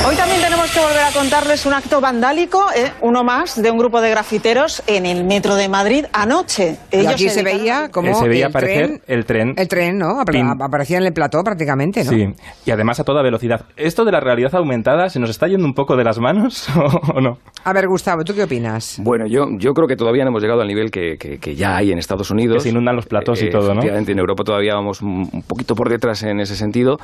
Hoy 0.07 0.17
también 0.17 0.41
tenemos 0.41 0.71
que 0.71 0.81
volver 0.81 0.99
a 0.99 1.04
contarles 1.14 1.64
un 1.64 1.72
acto 1.72 2.00
vandálico, 2.00 2.66
¿eh? 2.74 2.90
uno 3.00 3.22
más 3.22 3.62
de 3.62 3.70
un 3.70 3.79
grupo 3.79 4.00
de 4.00 4.11
grafiteros 4.11 4.83
en 4.88 5.07
el 5.07 5.24
metro 5.24 5.55
de 5.55 5.68
Madrid 5.68 6.07
anoche. 6.12 6.77
y 6.90 7.07
aquí 7.07 7.29
se, 7.29 7.44
veía 7.44 7.88
como 7.90 8.14
se 8.14 8.29
veía 8.29 8.48
aparecer 8.48 9.00
el 9.07 9.24
tren. 9.24 9.55
El 9.57 9.68
tren, 9.68 9.96
¿no? 9.96 10.20
Aparecía 10.20 10.98
en 10.98 11.05
el 11.05 11.12
plató 11.12 11.42
prácticamente, 11.44 12.03
¿no? 12.03 12.11
Sí, 12.11 12.27
y 12.66 12.70
además 12.72 12.98
a 12.98 13.05
toda 13.05 13.22
velocidad. 13.22 13.64
¿Esto 13.77 14.05
de 14.05 14.11
la 14.11 14.18
realidad 14.18 14.57
aumentada 14.57 15.09
se 15.09 15.20
nos 15.20 15.31
está 15.31 15.46
yendo 15.46 15.64
un 15.64 15.74
poco 15.74 15.96
de 15.96 16.03
las 16.03 16.18
manos 16.18 16.66
o 17.14 17.20
no? 17.20 17.38
A 17.62 17.72
ver, 17.72 17.87
Gustavo, 17.87 18.24
¿tú 18.24 18.35
qué 18.35 18.42
opinas? 18.42 18.98
Bueno, 19.00 19.27
yo, 19.29 19.46
yo 19.57 19.72
creo 19.72 19.87
que 19.87 19.96
todavía 19.96 20.24
no 20.24 20.31
hemos 20.31 20.42
llegado 20.42 20.62
al 20.62 20.68
nivel 20.68 20.90
que, 20.90 21.16
que, 21.16 21.55
ya 21.55 21.77
hay 21.77 21.92
en 21.92 21.98
Estados 21.98 22.31
Unidos. 22.33 22.57
Que 22.57 22.62
se 22.64 22.68
inundan 22.70 22.96
los 22.96 23.07
platós 23.07 23.40
y 23.40 23.50
todo, 23.50 23.68
¿no? 23.68 23.74
Efectivamente, 23.74 24.12
en 24.12 24.18
Europa 24.18 24.42
todavía 24.42 24.74
vamos 24.74 25.00
un 25.00 25.44
poquito 25.46 25.77
por 25.77 25.88
detrás 25.88 26.24
en 26.24 26.40
ese 26.40 26.57
sentido. 26.57 26.96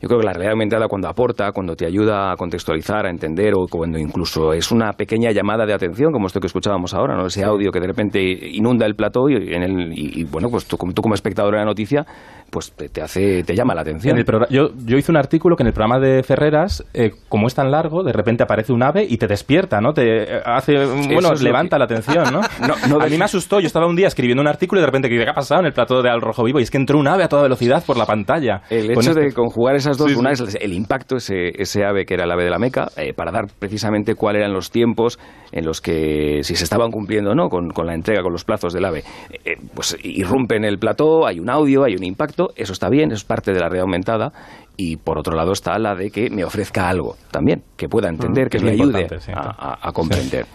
Yo 0.00 0.08
creo 0.08 0.20
que 0.20 0.26
la 0.26 0.32
realidad 0.32 0.52
aumentada 0.52 0.88
cuando 0.88 1.08
aporta, 1.08 1.52
cuando 1.52 1.74
te 1.74 1.86
ayuda 1.86 2.32
a 2.32 2.36
contextualizar, 2.36 3.06
a 3.06 3.10
entender 3.10 3.54
cuando 3.70 3.98
incluso 3.98 4.52
es 4.52 4.70
una 4.70 4.92
pequeña 4.92 5.30
llamada 5.32 5.66
de 5.66 5.74
atención, 5.74 6.12
como 6.12 6.26
esto 6.26 6.40
que 6.40 6.46
escuchábamos 6.46 6.94
ahora, 6.94 7.16
¿no? 7.16 7.26
ese 7.26 7.44
audio 7.44 7.70
que 7.70 7.80
de 7.80 7.86
repente 7.86 8.20
inunda 8.22 8.86
el 8.86 8.94
plató 8.94 9.28
y, 9.28 9.34
en 9.34 9.62
el, 9.62 9.92
y, 9.96 10.24
bueno, 10.24 10.48
pues 10.50 10.66
tú, 10.66 10.76
tú, 10.76 11.02
como 11.02 11.14
espectador 11.14 11.52
de 11.54 11.60
la 11.60 11.64
noticia, 11.64 12.04
pues 12.50 12.72
te, 12.72 13.02
hace, 13.02 13.42
te 13.42 13.54
llama 13.54 13.74
la 13.74 13.82
atención. 13.82 14.16
yo, 14.50 14.68
yo 14.84 14.96
hice 14.96 15.10
un 15.10 15.18
artículo 15.18 15.56
que 15.56 15.62
en 15.62 15.68
el 15.68 15.72
programa 15.72 15.98
de 15.98 16.22
Ferreras, 16.22 16.84
eh, 16.94 17.12
como 17.28 17.46
es 17.46 17.54
tan 17.54 17.70
largo, 17.70 18.02
de 18.02 18.12
repente 18.12 18.42
aparece 18.42 18.72
un 18.72 18.82
ave 18.82 19.04
y 19.08 19.16
te 19.16 19.26
despierta, 19.26 19.80
¿no? 19.80 19.92
Te 19.92 20.40
hace, 20.44 20.74
bueno, 21.12 21.32
levanta 21.34 21.78
la 21.78 21.84
atención, 21.84 22.24
¿no? 22.32 22.40
no, 22.88 23.00
a 23.00 23.06
mí 23.06 23.16
me 23.16 23.24
asustó, 23.24 23.60
yo 23.60 23.66
estaba 23.66 23.86
un 23.86 23.96
día 23.96 24.06
escribiendo 24.06 24.42
un 24.42 24.48
artículo 24.48 24.80
y 24.80 24.82
de 24.82 24.86
repente, 24.86 25.08
¿qué 25.08 25.22
ha 25.28 25.34
pasado 25.34 25.60
en 25.60 25.66
el 25.66 25.72
plató 25.72 26.02
de 26.02 26.10
Al 26.10 26.20
Rojo 26.20 26.44
Vivo? 26.44 26.60
Y 26.60 26.62
es 26.62 26.70
que 26.70 26.78
entró 26.78 26.98
un 26.98 27.08
ave 27.08 27.24
a 27.24 27.28
toda 27.28 27.42
velocidad 27.42 27.84
por 27.84 27.96
la 27.96 28.06
pantalla. 28.06 28.62
El 28.70 28.90
hecho 28.90 29.14
de 29.14 29.32
conjugar 29.32 29.76
esas 29.76 29.98
dos, 29.98 30.14
una 30.14 30.30
es 30.30 30.56
el 30.60 30.72
impacto, 30.72 31.16
ese, 31.16 31.50
ese 31.60 31.84
ave 31.84 32.04
que 32.04 32.14
era 32.14 32.24
el 32.24 32.30
ave 32.30 32.44
de 32.44 32.50
la 32.50 32.58
Meca, 32.58 32.88
eh, 32.96 33.12
para 33.14 33.32
dar 33.32 33.45
precisamente 33.58 34.14
cuáles 34.14 34.40
eran 34.40 34.52
los 34.52 34.70
tiempos 34.70 35.18
en 35.52 35.64
los 35.64 35.80
que, 35.80 36.40
si 36.42 36.56
se 36.56 36.64
estaban 36.64 36.90
cumpliendo 36.90 37.30
o 37.30 37.34
no 37.34 37.48
con, 37.48 37.72
la 37.84 37.94
entrega, 37.94 38.22
con 38.22 38.32
los 38.32 38.44
plazos 38.44 38.72
del 38.72 38.84
ave, 38.84 39.04
eh, 39.30 39.40
eh, 39.44 39.56
pues 39.74 39.96
irrumpe 40.02 40.56
en 40.56 40.64
el 40.64 40.78
plató, 40.78 41.26
hay 41.26 41.40
un 41.40 41.50
audio, 41.50 41.84
hay 41.84 41.96
un 41.96 42.04
impacto, 42.04 42.52
eso 42.56 42.72
está 42.72 42.88
bien, 42.88 43.10
eso 43.10 43.18
es 43.18 43.24
parte 43.24 43.52
de 43.52 43.60
la 43.60 43.68
red 43.68 43.80
aumentada, 43.80 44.32
y 44.76 44.96
por 44.96 45.18
otro 45.18 45.34
lado 45.34 45.52
está 45.52 45.78
la 45.78 45.94
de 45.94 46.10
que 46.10 46.30
me 46.30 46.44
ofrezca 46.44 46.88
algo 46.88 47.16
también, 47.30 47.62
que 47.76 47.88
pueda 47.88 48.08
entender, 48.08 48.48
que 48.48 48.58
me 48.58 48.72
ayude 48.72 49.08
a, 49.32 49.92
comprender. 49.92 50.46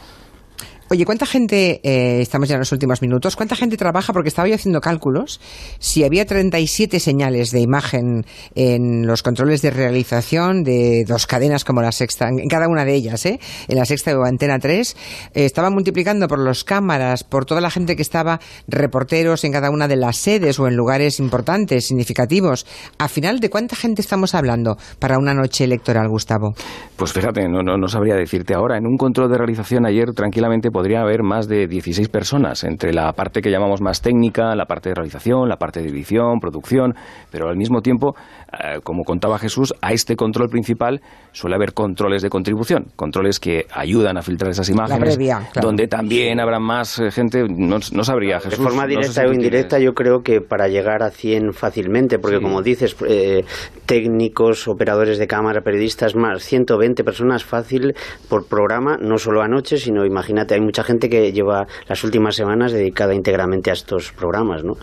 Oye, 0.92 1.06
¿cuánta 1.06 1.26
gente, 1.26 1.80
eh, 1.86 2.20
estamos 2.20 2.50
ya 2.50 2.56
en 2.56 2.60
los 2.60 2.72
últimos 2.74 3.02
minutos, 3.02 3.38
cuánta 3.38 3.56
gente 3.56 3.78
trabaja? 3.78 4.12
Porque 4.12 4.28
estaba 4.28 4.50
yo 4.50 4.56
haciendo 4.56 4.82
cálculos. 4.82 5.40
Si 5.80 6.04
había 6.04 6.26
37 6.26 7.00
señales 7.00 7.52
de 7.52 7.62
imagen 7.62 8.26
en 8.56 9.08
los 9.08 9.24
controles 9.24 9.62
de 9.62 9.70
realización 9.70 10.64
de 10.64 11.06
dos 11.08 11.28
cadenas 11.28 11.64
como 11.64 11.82
la 11.82 11.94
sexta, 11.94 12.28
en 12.28 12.50
cada 12.50 12.68
una 12.68 12.84
de 12.84 12.94
ellas, 12.94 13.26
¿eh? 13.26 13.40
en 13.70 13.78
la 13.78 13.86
sexta 13.86 14.20
o 14.20 14.26
antena 14.26 14.60
3, 14.60 14.98
eh, 15.34 15.46
estaba 15.46 15.70
multiplicando 15.70 16.28
por 16.28 16.40
los 16.40 16.66
cámaras, 16.66 17.24
por 17.24 17.46
toda 17.46 17.62
la 17.62 17.72
gente 17.72 17.96
que 17.96 18.02
estaba, 18.02 18.42
reporteros 18.68 19.46
en 19.46 19.54
cada 19.54 19.70
una 19.70 19.88
de 19.88 19.96
las 19.96 20.18
sedes 20.18 20.60
o 20.60 20.68
en 20.68 20.76
lugares 20.76 21.22
importantes, 21.22 21.88
significativos. 21.88 22.66
¿A 22.98 23.08
final 23.08 23.40
de 23.40 23.50
cuánta 23.50 23.78
gente 23.78 24.02
estamos 24.02 24.36
hablando 24.36 24.76
para 25.00 25.18
una 25.18 25.34
noche 25.34 25.64
electoral, 25.64 26.10
Gustavo? 26.10 26.54
Pues 26.98 27.14
fíjate, 27.14 27.48
no, 27.48 27.64
no, 27.64 27.78
no 27.78 27.88
sabría 27.88 28.16
decirte 28.16 28.54
ahora. 28.54 28.78
En 28.78 28.86
un 28.86 28.98
control 28.98 29.32
de 29.32 29.38
realización 29.38 29.86
ayer 29.86 30.12
tranquilamente 30.14 30.70
podría 30.82 31.02
haber 31.02 31.22
más 31.22 31.48
de 31.48 31.68
16 31.68 32.10
personas, 32.10 32.64
entre 32.64 32.92
la 32.92 33.14
parte 33.14 33.44
que 33.44 33.52
llamamos 33.52 33.82
más 33.82 34.02
técnica, 34.02 34.56
la 34.56 34.66
parte 34.66 34.90
de 34.90 34.96
realización, 34.96 35.48
la 35.48 35.58
parte 35.58 35.80
de 35.80 35.90
edición, 35.90 36.40
producción, 36.40 36.96
pero 37.30 37.50
al 37.50 37.56
mismo 37.56 37.82
tiempo, 37.82 38.16
eh, 38.52 38.80
como 38.84 39.04
contaba 39.04 39.38
Jesús, 39.38 39.76
a 39.80 39.94
este 39.94 40.16
control 40.16 40.50
principal 40.50 41.00
suele 41.34 41.56
haber 41.56 41.74
controles 41.74 42.24
de 42.24 42.30
contribución, 42.30 42.88
controles 42.96 43.40
que 43.40 43.68
ayudan 43.72 44.18
a 44.18 44.24
filtrar 44.24 44.50
esas 44.50 44.70
imágenes, 44.70 45.20
donde 45.62 45.88
también 45.88 46.40
habrá 46.40 46.60
más 46.60 46.98
eh, 46.98 47.12
gente, 47.12 47.46
no, 47.48 47.80
sabría 48.04 48.40
Jesús. 48.40 48.58
De 48.58 48.64
forma 48.66 48.88
directa 48.88 49.22
o 49.28 49.34
indirecta 49.34 49.78
yo 49.78 49.94
creo 49.94 50.24
que 50.24 50.42
para 50.42 50.68
llegar 50.68 51.04
a 51.04 51.12
100 51.12 51.54
fácilmente, 51.54 52.18
porque 52.18 52.42
como 52.42 52.64
dices, 52.64 52.96
eh, 53.08 53.46
técnicos, 53.86 54.68
operadores 54.68 55.20
de 55.20 55.28
cámara, 55.28 55.62
periodistas, 55.62 56.16
más 56.16 56.42
120 56.42 57.04
personas 57.04 57.44
fácil 57.44 57.94
por 58.28 58.48
programa, 58.48 58.98
no 59.00 59.20
solo 59.20 59.44
anoche, 59.44 59.78
sino 59.78 60.06
imagínate, 60.06 60.56
hay 60.56 60.62
mucha 60.72 60.84
gente 60.86 61.10
que 61.10 61.34
lleva 61.34 61.68
las 61.90 62.02
últimas 62.06 62.34
semanas 62.34 62.72
dedicada 62.72 63.14
íntegramente 63.14 63.72
a 63.72 63.74
estos 63.74 64.14
programas, 64.14 64.64
¿no? 64.64 64.76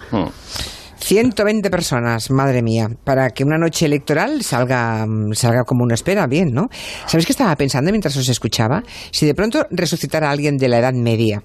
120 0.99 1.67
hmm. 1.67 1.71
personas, 1.71 2.31
madre 2.31 2.61
mía, 2.61 2.89
para 3.05 3.31
que 3.31 3.43
una 3.43 3.57
noche 3.57 3.87
electoral 3.87 4.43
salga, 4.43 5.07
salga 5.33 5.65
como 5.65 5.85
uno 5.85 5.95
espera, 5.95 6.27
bien, 6.27 6.49
¿no? 6.53 6.69
¿Sabéis 7.07 7.25
qué 7.25 7.33
estaba 7.33 7.57
pensando 7.57 7.91
mientras 7.91 8.15
os 8.19 8.29
escuchaba? 8.29 8.83
Si 9.11 9.25
de 9.25 9.35
pronto 9.35 9.67
resucitara 9.71 10.29
a 10.29 10.33
alguien 10.33 10.59
de 10.59 10.69
la 10.69 10.79
Edad 10.81 10.93
Media, 10.93 11.43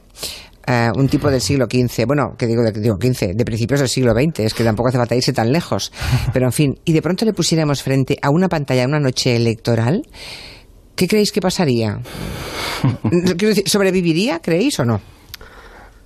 eh, 0.68 0.90
un 0.94 1.08
tipo 1.08 1.32
del 1.32 1.40
siglo 1.40 1.66
XV, 1.72 2.06
bueno, 2.06 2.36
que 2.38 2.46
digo, 2.46 2.64
digo 2.70 2.98
XV, 3.00 3.36
de 3.36 3.46
principios 3.46 3.80
del 3.80 3.88
siglo 3.88 4.12
XX, 4.12 4.40
es 4.40 4.54
que 4.54 4.66
tampoco 4.66 4.90
hace 4.90 4.98
falta 4.98 5.16
irse 5.16 5.32
tan 5.32 5.54
lejos, 5.54 5.94
pero 6.34 6.48
en 6.48 6.52
fin, 6.52 6.80
y 6.84 6.92
de 6.92 7.02
pronto 7.02 7.24
le 7.24 7.32
pusiéramos 7.32 7.82
frente 7.82 8.18
a 8.22 8.30
una 8.30 8.50
pantalla, 8.50 8.86
una 8.86 9.00
noche 9.00 9.38
electoral, 9.38 10.04
¿qué 10.96 11.08
creéis 11.08 11.32
que 11.32 11.42
pasaría? 11.42 12.00
¿sobreviviría, 13.66 14.40
creéis 14.40 14.80
o 14.80 14.86
no? 14.86 15.13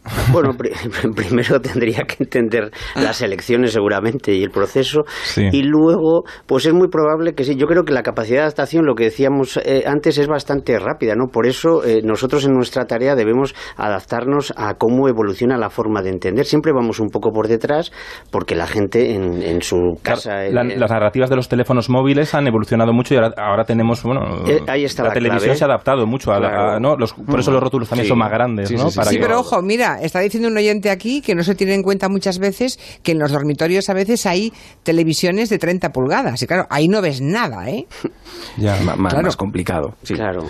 Bueno, 0.31 0.51
primero 1.15 1.61
tendría 1.61 2.03
que 2.03 2.23
entender 2.23 2.71
las 2.95 3.21
elecciones 3.21 3.73
seguramente 3.73 4.33
y 4.33 4.43
el 4.43 4.49
proceso 4.49 5.03
y 5.37 5.63
luego, 5.63 6.23
pues 6.45 6.65
es 6.65 6.73
muy 6.73 6.89
probable 6.89 7.33
que 7.33 7.43
sí. 7.43 7.55
Yo 7.55 7.67
creo 7.67 7.83
que 7.83 7.93
la 7.93 8.03
capacidad 8.03 8.37
de 8.37 8.43
adaptación, 8.43 8.85
lo 8.85 8.95
que 8.95 9.05
decíamos 9.05 9.57
eh, 9.57 9.83
antes, 9.87 10.17
es 10.17 10.27
bastante 10.27 10.77
rápida, 10.79 11.15
¿no? 11.15 11.27
Por 11.31 11.47
eso 11.47 11.83
eh, 11.83 12.01
nosotros 12.03 12.45
en 12.45 12.53
nuestra 12.53 12.85
tarea 12.85 13.15
debemos 13.15 13.55
adaptarnos 13.75 14.53
a 14.55 14.75
cómo 14.75 15.07
evoluciona 15.07 15.57
la 15.57 15.69
forma 15.69 16.01
de 16.01 16.09
entender. 16.09 16.45
Siempre 16.45 16.71
vamos 16.73 16.99
un 16.99 17.09
poco 17.09 17.31
por 17.31 17.47
detrás 17.47 17.91
porque 18.31 18.55
la 18.55 18.67
gente 18.67 19.13
en, 19.15 19.61
su 19.61 19.97
casa... 20.01 20.43
las 20.49 20.91
narrativas 20.91 21.29
de 21.29 21.35
los 21.35 21.47
teléfonos 21.49 21.89
móviles 21.89 22.33
han 22.35 22.47
evolucionado 22.47 22.93
mucho 22.93 23.15
y 23.15 23.17
ahora, 23.17 23.63
tenemos, 23.65 24.03
bueno, 24.03 24.45
eh, 24.47 24.61
ahí 24.67 24.85
está 24.85 25.03
la, 25.03 25.11
televisión 25.11 25.55
se 25.55 25.63
ha 25.63 25.67
adaptado 25.67 26.05
mucho, 26.05 26.31
a 26.31 26.79
¿no? 26.79 26.95
por 26.97 27.39
eso 27.39 27.51
los 27.51 27.61
rótulos 27.61 27.89
también 27.89 28.07
son 28.07 28.19
más 28.19 28.31
grandes, 28.31 28.71
¿no? 28.71 28.89
sí, 28.89 29.17
pero 29.19 29.39
ojo, 29.39 29.61
mira, 29.61 29.96
está 30.01 30.19
diciendo 30.19 30.49
un 30.49 30.57
oyente 30.57 30.89
aquí 30.89 31.21
que 31.21 31.35
no 31.35 31.43
se 31.43 31.55
tiene 31.55 31.73
en 31.73 31.83
cuenta 31.83 32.09
muchas 32.09 32.39
veces 32.39 32.79
que 33.03 33.11
en 33.11 33.19
los 33.19 33.31
dormitorios 33.31 33.89
a 33.89 33.93
veces 33.93 34.25
hay 34.25 34.51
televisiones 34.83 35.49
de 35.49 35.57
30 35.57 35.91
pulgadas. 35.91 36.41
Y 36.41 36.47
claro, 36.47 36.67
ahí 36.69 36.87
no 36.87 37.01
ves 37.01 37.21
nada, 37.21 37.69
¿eh? 37.69 37.85
Ya, 38.57 38.75
más, 38.97 39.35
complicado. 39.35 39.95
Claro. 40.03 40.41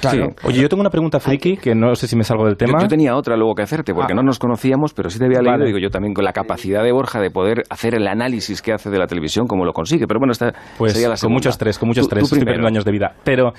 Oye, 0.43 0.61
yo 0.61 0.69
tengo 0.69 0.81
una 0.81 0.89
pregunta 0.89 1.19
friki 1.19 1.57
que 1.57 1.75
no 1.75 1.93
sé 1.95 2.07
si 2.07 2.15
me 2.15 2.23
salgo 2.23 2.45
del 2.45 2.57
tema. 2.57 2.81
Yo, 2.81 2.87
tenía 2.87 3.15
otra 3.15 3.35
luego 3.35 3.53
que 3.53 3.63
hacerte, 3.63 3.93
porque 3.93 4.13
ah. 4.13 4.15
no 4.15 4.23
nos 4.23 4.39
conocíamos, 4.39 4.93
pero 4.93 5.09
sí 5.09 5.19
te 5.19 5.25
había 5.25 5.41
leído, 5.41 5.65
digo 5.65 5.77
yo 5.77 5.89
también, 5.89 6.13
con 6.13 6.23
la 6.23 6.33
capacidad 6.33 6.83
de 6.83 6.91
Borja 6.91 7.19
de 7.19 7.29
poder 7.29 7.63
hacer 7.69 7.95
el 7.95 8.07
análisis 8.07 8.61
que 8.61 8.73
hace 8.73 8.89
de 8.89 8.97
la 8.97 9.07
televisión, 9.07 9.47
como 9.47 9.65
lo 9.65 9.73
consigue. 9.73 10.07
Pero 10.07 10.19
bueno, 10.19 10.31
esta 10.31 10.53
pues 10.77 10.93
sería 10.93 11.09
la 11.09 11.15
Con 11.17 11.31
mucho 11.31 11.49
estrés, 11.49 11.77
con 11.77 11.89
mucho 11.89 12.01
estrés. 12.01 12.23
Estoy 12.23 12.39
perdiendo 12.39 12.67
años 12.67 12.85
de 12.85 12.91
vida. 12.91 13.15
Pero 13.23 13.53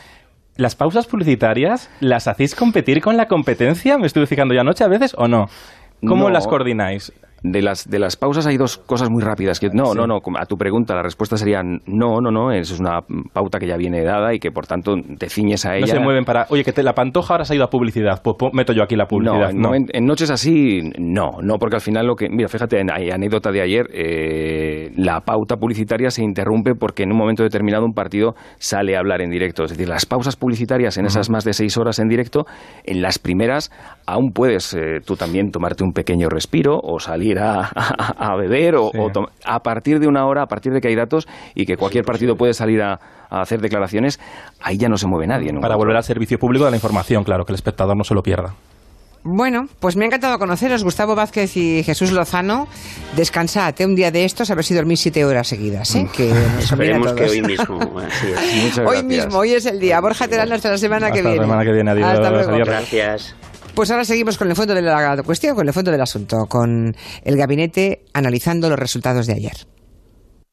¿Las 0.58 0.74
pausas 0.74 1.06
publicitarias 1.06 1.88
las 2.00 2.26
hacéis 2.26 2.56
competir 2.56 3.00
con 3.00 3.16
la 3.16 3.26
competencia? 3.26 3.96
¿Me 3.96 4.08
estuve 4.08 4.26
fijando 4.26 4.54
ya 4.54 4.62
anoche 4.62 4.82
a 4.82 4.88
veces 4.88 5.14
o 5.16 5.28
no? 5.28 5.46
¿Cómo 6.06 6.30
las 6.30 6.46
coordináis? 6.46 7.12
De 7.42 7.62
las, 7.62 7.88
de 7.88 7.98
las 7.98 8.16
pausas 8.16 8.46
hay 8.46 8.56
dos 8.56 8.78
cosas 8.78 9.10
muy 9.10 9.22
rápidas. 9.22 9.60
Que, 9.60 9.68
no, 9.72 9.94
no, 9.94 10.06
no. 10.06 10.20
A 10.38 10.46
tu 10.46 10.56
pregunta 10.56 10.94
la 10.94 11.02
respuesta 11.02 11.36
sería 11.36 11.62
no, 11.62 12.20
no, 12.20 12.30
no. 12.30 12.52
Es 12.52 12.78
una 12.78 13.00
pauta 13.32 13.58
que 13.58 13.66
ya 13.66 13.76
viene 13.76 14.02
dada 14.02 14.34
y 14.34 14.38
que 14.38 14.50
por 14.50 14.66
tanto 14.66 14.94
te 15.18 15.28
ciñes 15.28 15.64
a 15.66 15.76
ella. 15.76 15.86
No 15.86 15.92
se 15.92 16.00
mueven 16.00 16.24
para. 16.24 16.46
Oye, 16.50 16.64
que 16.64 16.72
te, 16.72 16.82
la 16.82 16.94
pantoja 16.94 17.34
ahora 17.34 17.44
se 17.44 17.54
ha 17.54 17.56
ido 17.56 17.64
a 17.64 17.70
publicidad. 17.70 18.20
Pues, 18.22 18.36
meto 18.52 18.72
yo 18.72 18.82
aquí 18.82 18.96
la 18.96 19.06
publicidad. 19.06 19.52
No, 19.52 19.74
en, 19.74 20.06
noches 20.06 20.30
así, 20.30 20.80
no. 20.98 21.38
No, 21.42 21.58
porque 21.58 21.76
al 21.76 21.82
final 21.82 22.06
lo 22.06 22.14
que. 22.14 22.28
Mira, 22.28 22.48
fíjate, 22.48 22.80
en 22.80 22.90
anécdota 22.90 23.50
de 23.50 23.62
ayer, 23.62 23.86
eh, 23.92 24.90
la 24.96 25.20
pauta 25.20 25.56
publicitaria 25.56 26.10
se 26.10 26.22
interrumpe 26.22 26.74
porque 26.74 27.02
en 27.02 27.12
un 27.12 27.18
momento 27.18 27.42
determinado 27.42 27.84
un 27.84 27.92
partido 27.92 28.34
sale 28.58 28.96
a 28.96 29.00
hablar 29.00 29.20
en 29.20 29.30
directo. 29.30 29.64
Es 29.64 29.70
decir, 29.70 29.88
las 29.88 30.06
pausas 30.06 30.36
publicitarias 30.36 30.96
en 30.98 31.06
esas 31.06 31.30
más 31.30 31.44
de 31.44 31.52
seis 31.52 31.76
horas 31.76 31.98
en 31.98 32.08
directo, 32.08 32.46
en 32.84 33.02
las 33.02 33.18
primeras 33.18 33.70
aún 34.06 34.32
puedes 34.32 34.74
eh, 34.74 35.00
tú 35.04 35.16
también 35.16 35.50
tomarte 35.50 35.84
un 35.84 35.92
pequeño 35.92 36.28
respiro 36.28 36.78
o 36.82 36.98
salir 36.98 37.27
a, 37.38 37.60
a, 37.66 38.36
beber 38.36 38.76
o, 38.76 38.90
a 39.44 39.60
partir 39.60 39.98
de 39.98 40.06
una 40.06 40.24
hora, 40.24 40.44
a 40.44 40.46
partir 40.46 40.72
de 40.72 40.80
que 40.80 40.88
hay 40.88 40.94
datos 40.94 41.28
y 41.54 41.66
que 41.66 41.76
cualquier 41.76 42.04
partido 42.04 42.36
puede 42.36 42.54
salir 42.54 42.80
a, 42.80 42.98
hacer 43.28 43.60
declaraciones, 43.60 44.18
ahí 44.62 44.78
ya 44.78 44.88
no 44.88 44.96
se 44.96 45.06
mueve 45.06 45.26
nadie. 45.26 45.52
Para 45.60 45.76
volver 45.76 45.96
al 45.96 46.04
servicio 46.04 46.38
público 46.38 46.64
de 46.64 46.70
la 46.70 46.78
información, 46.78 47.24
claro, 47.24 47.44
que 47.44 47.52
el 47.52 47.56
espectador 47.56 47.94
no 47.94 48.04
se 48.04 48.14
lo 48.14 48.22
pierda. 48.22 48.54
Bueno, 49.24 49.66
pues 49.80 49.96
me 49.96 50.04
ha 50.04 50.06
encantado 50.06 50.38
conoceros, 50.38 50.84
Gustavo 50.84 51.14
Vázquez 51.14 51.56
y 51.56 51.82
Jesús 51.82 52.12
Lozano. 52.12 52.68
Descansate 53.16 53.84
un 53.84 53.94
día 53.94 54.10
de 54.10 54.24
estos, 54.24 54.50
a 54.50 54.54
ver 54.54 54.64
si 54.64 54.74
dormís 54.74 55.00
siete 55.00 55.24
horas 55.24 55.48
seguidas, 55.48 55.94
¿eh? 55.96 56.08
que 56.14 56.30
Esperemos 56.58 57.12
que 57.12 57.24
hoy 57.24 57.42
mismo. 57.42 57.78
hoy 58.86 59.02
mismo, 59.02 59.38
hoy 59.38 59.52
es 59.52 59.66
el 59.66 59.80
día. 59.80 60.00
Borja 60.00 60.28
Terán 60.28 60.52
hasta 60.52 60.70
la 60.70 60.78
semana 60.78 61.10
que 61.10 61.20
viene. 61.20 61.36
La 61.36 61.42
semana 61.42 61.64
que 61.64 61.72
viene, 61.72 61.90
adiós. 61.90 62.08
Hasta 62.08 62.30
luego. 62.30 62.56
Gracias. 62.64 63.34
Pues 63.78 63.92
ahora 63.92 64.04
seguimos 64.04 64.36
con 64.36 64.50
el 64.50 64.56
fondo 64.56 64.74
de 64.74 64.82
la 64.82 65.22
cuestión, 65.22 65.54
con 65.54 65.68
el 65.68 65.72
fondo 65.72 65.92
del 65.92 66.00
asunto, 66.00 66.46
con 66.46 66.96
el 67.22 67.36
gabinete 67.36 68.06
analizando 68.12 68.68
los 68.68 68.76
resultados 68.76 69.28
de 69.28 69.34
ayer. 69.34 69.52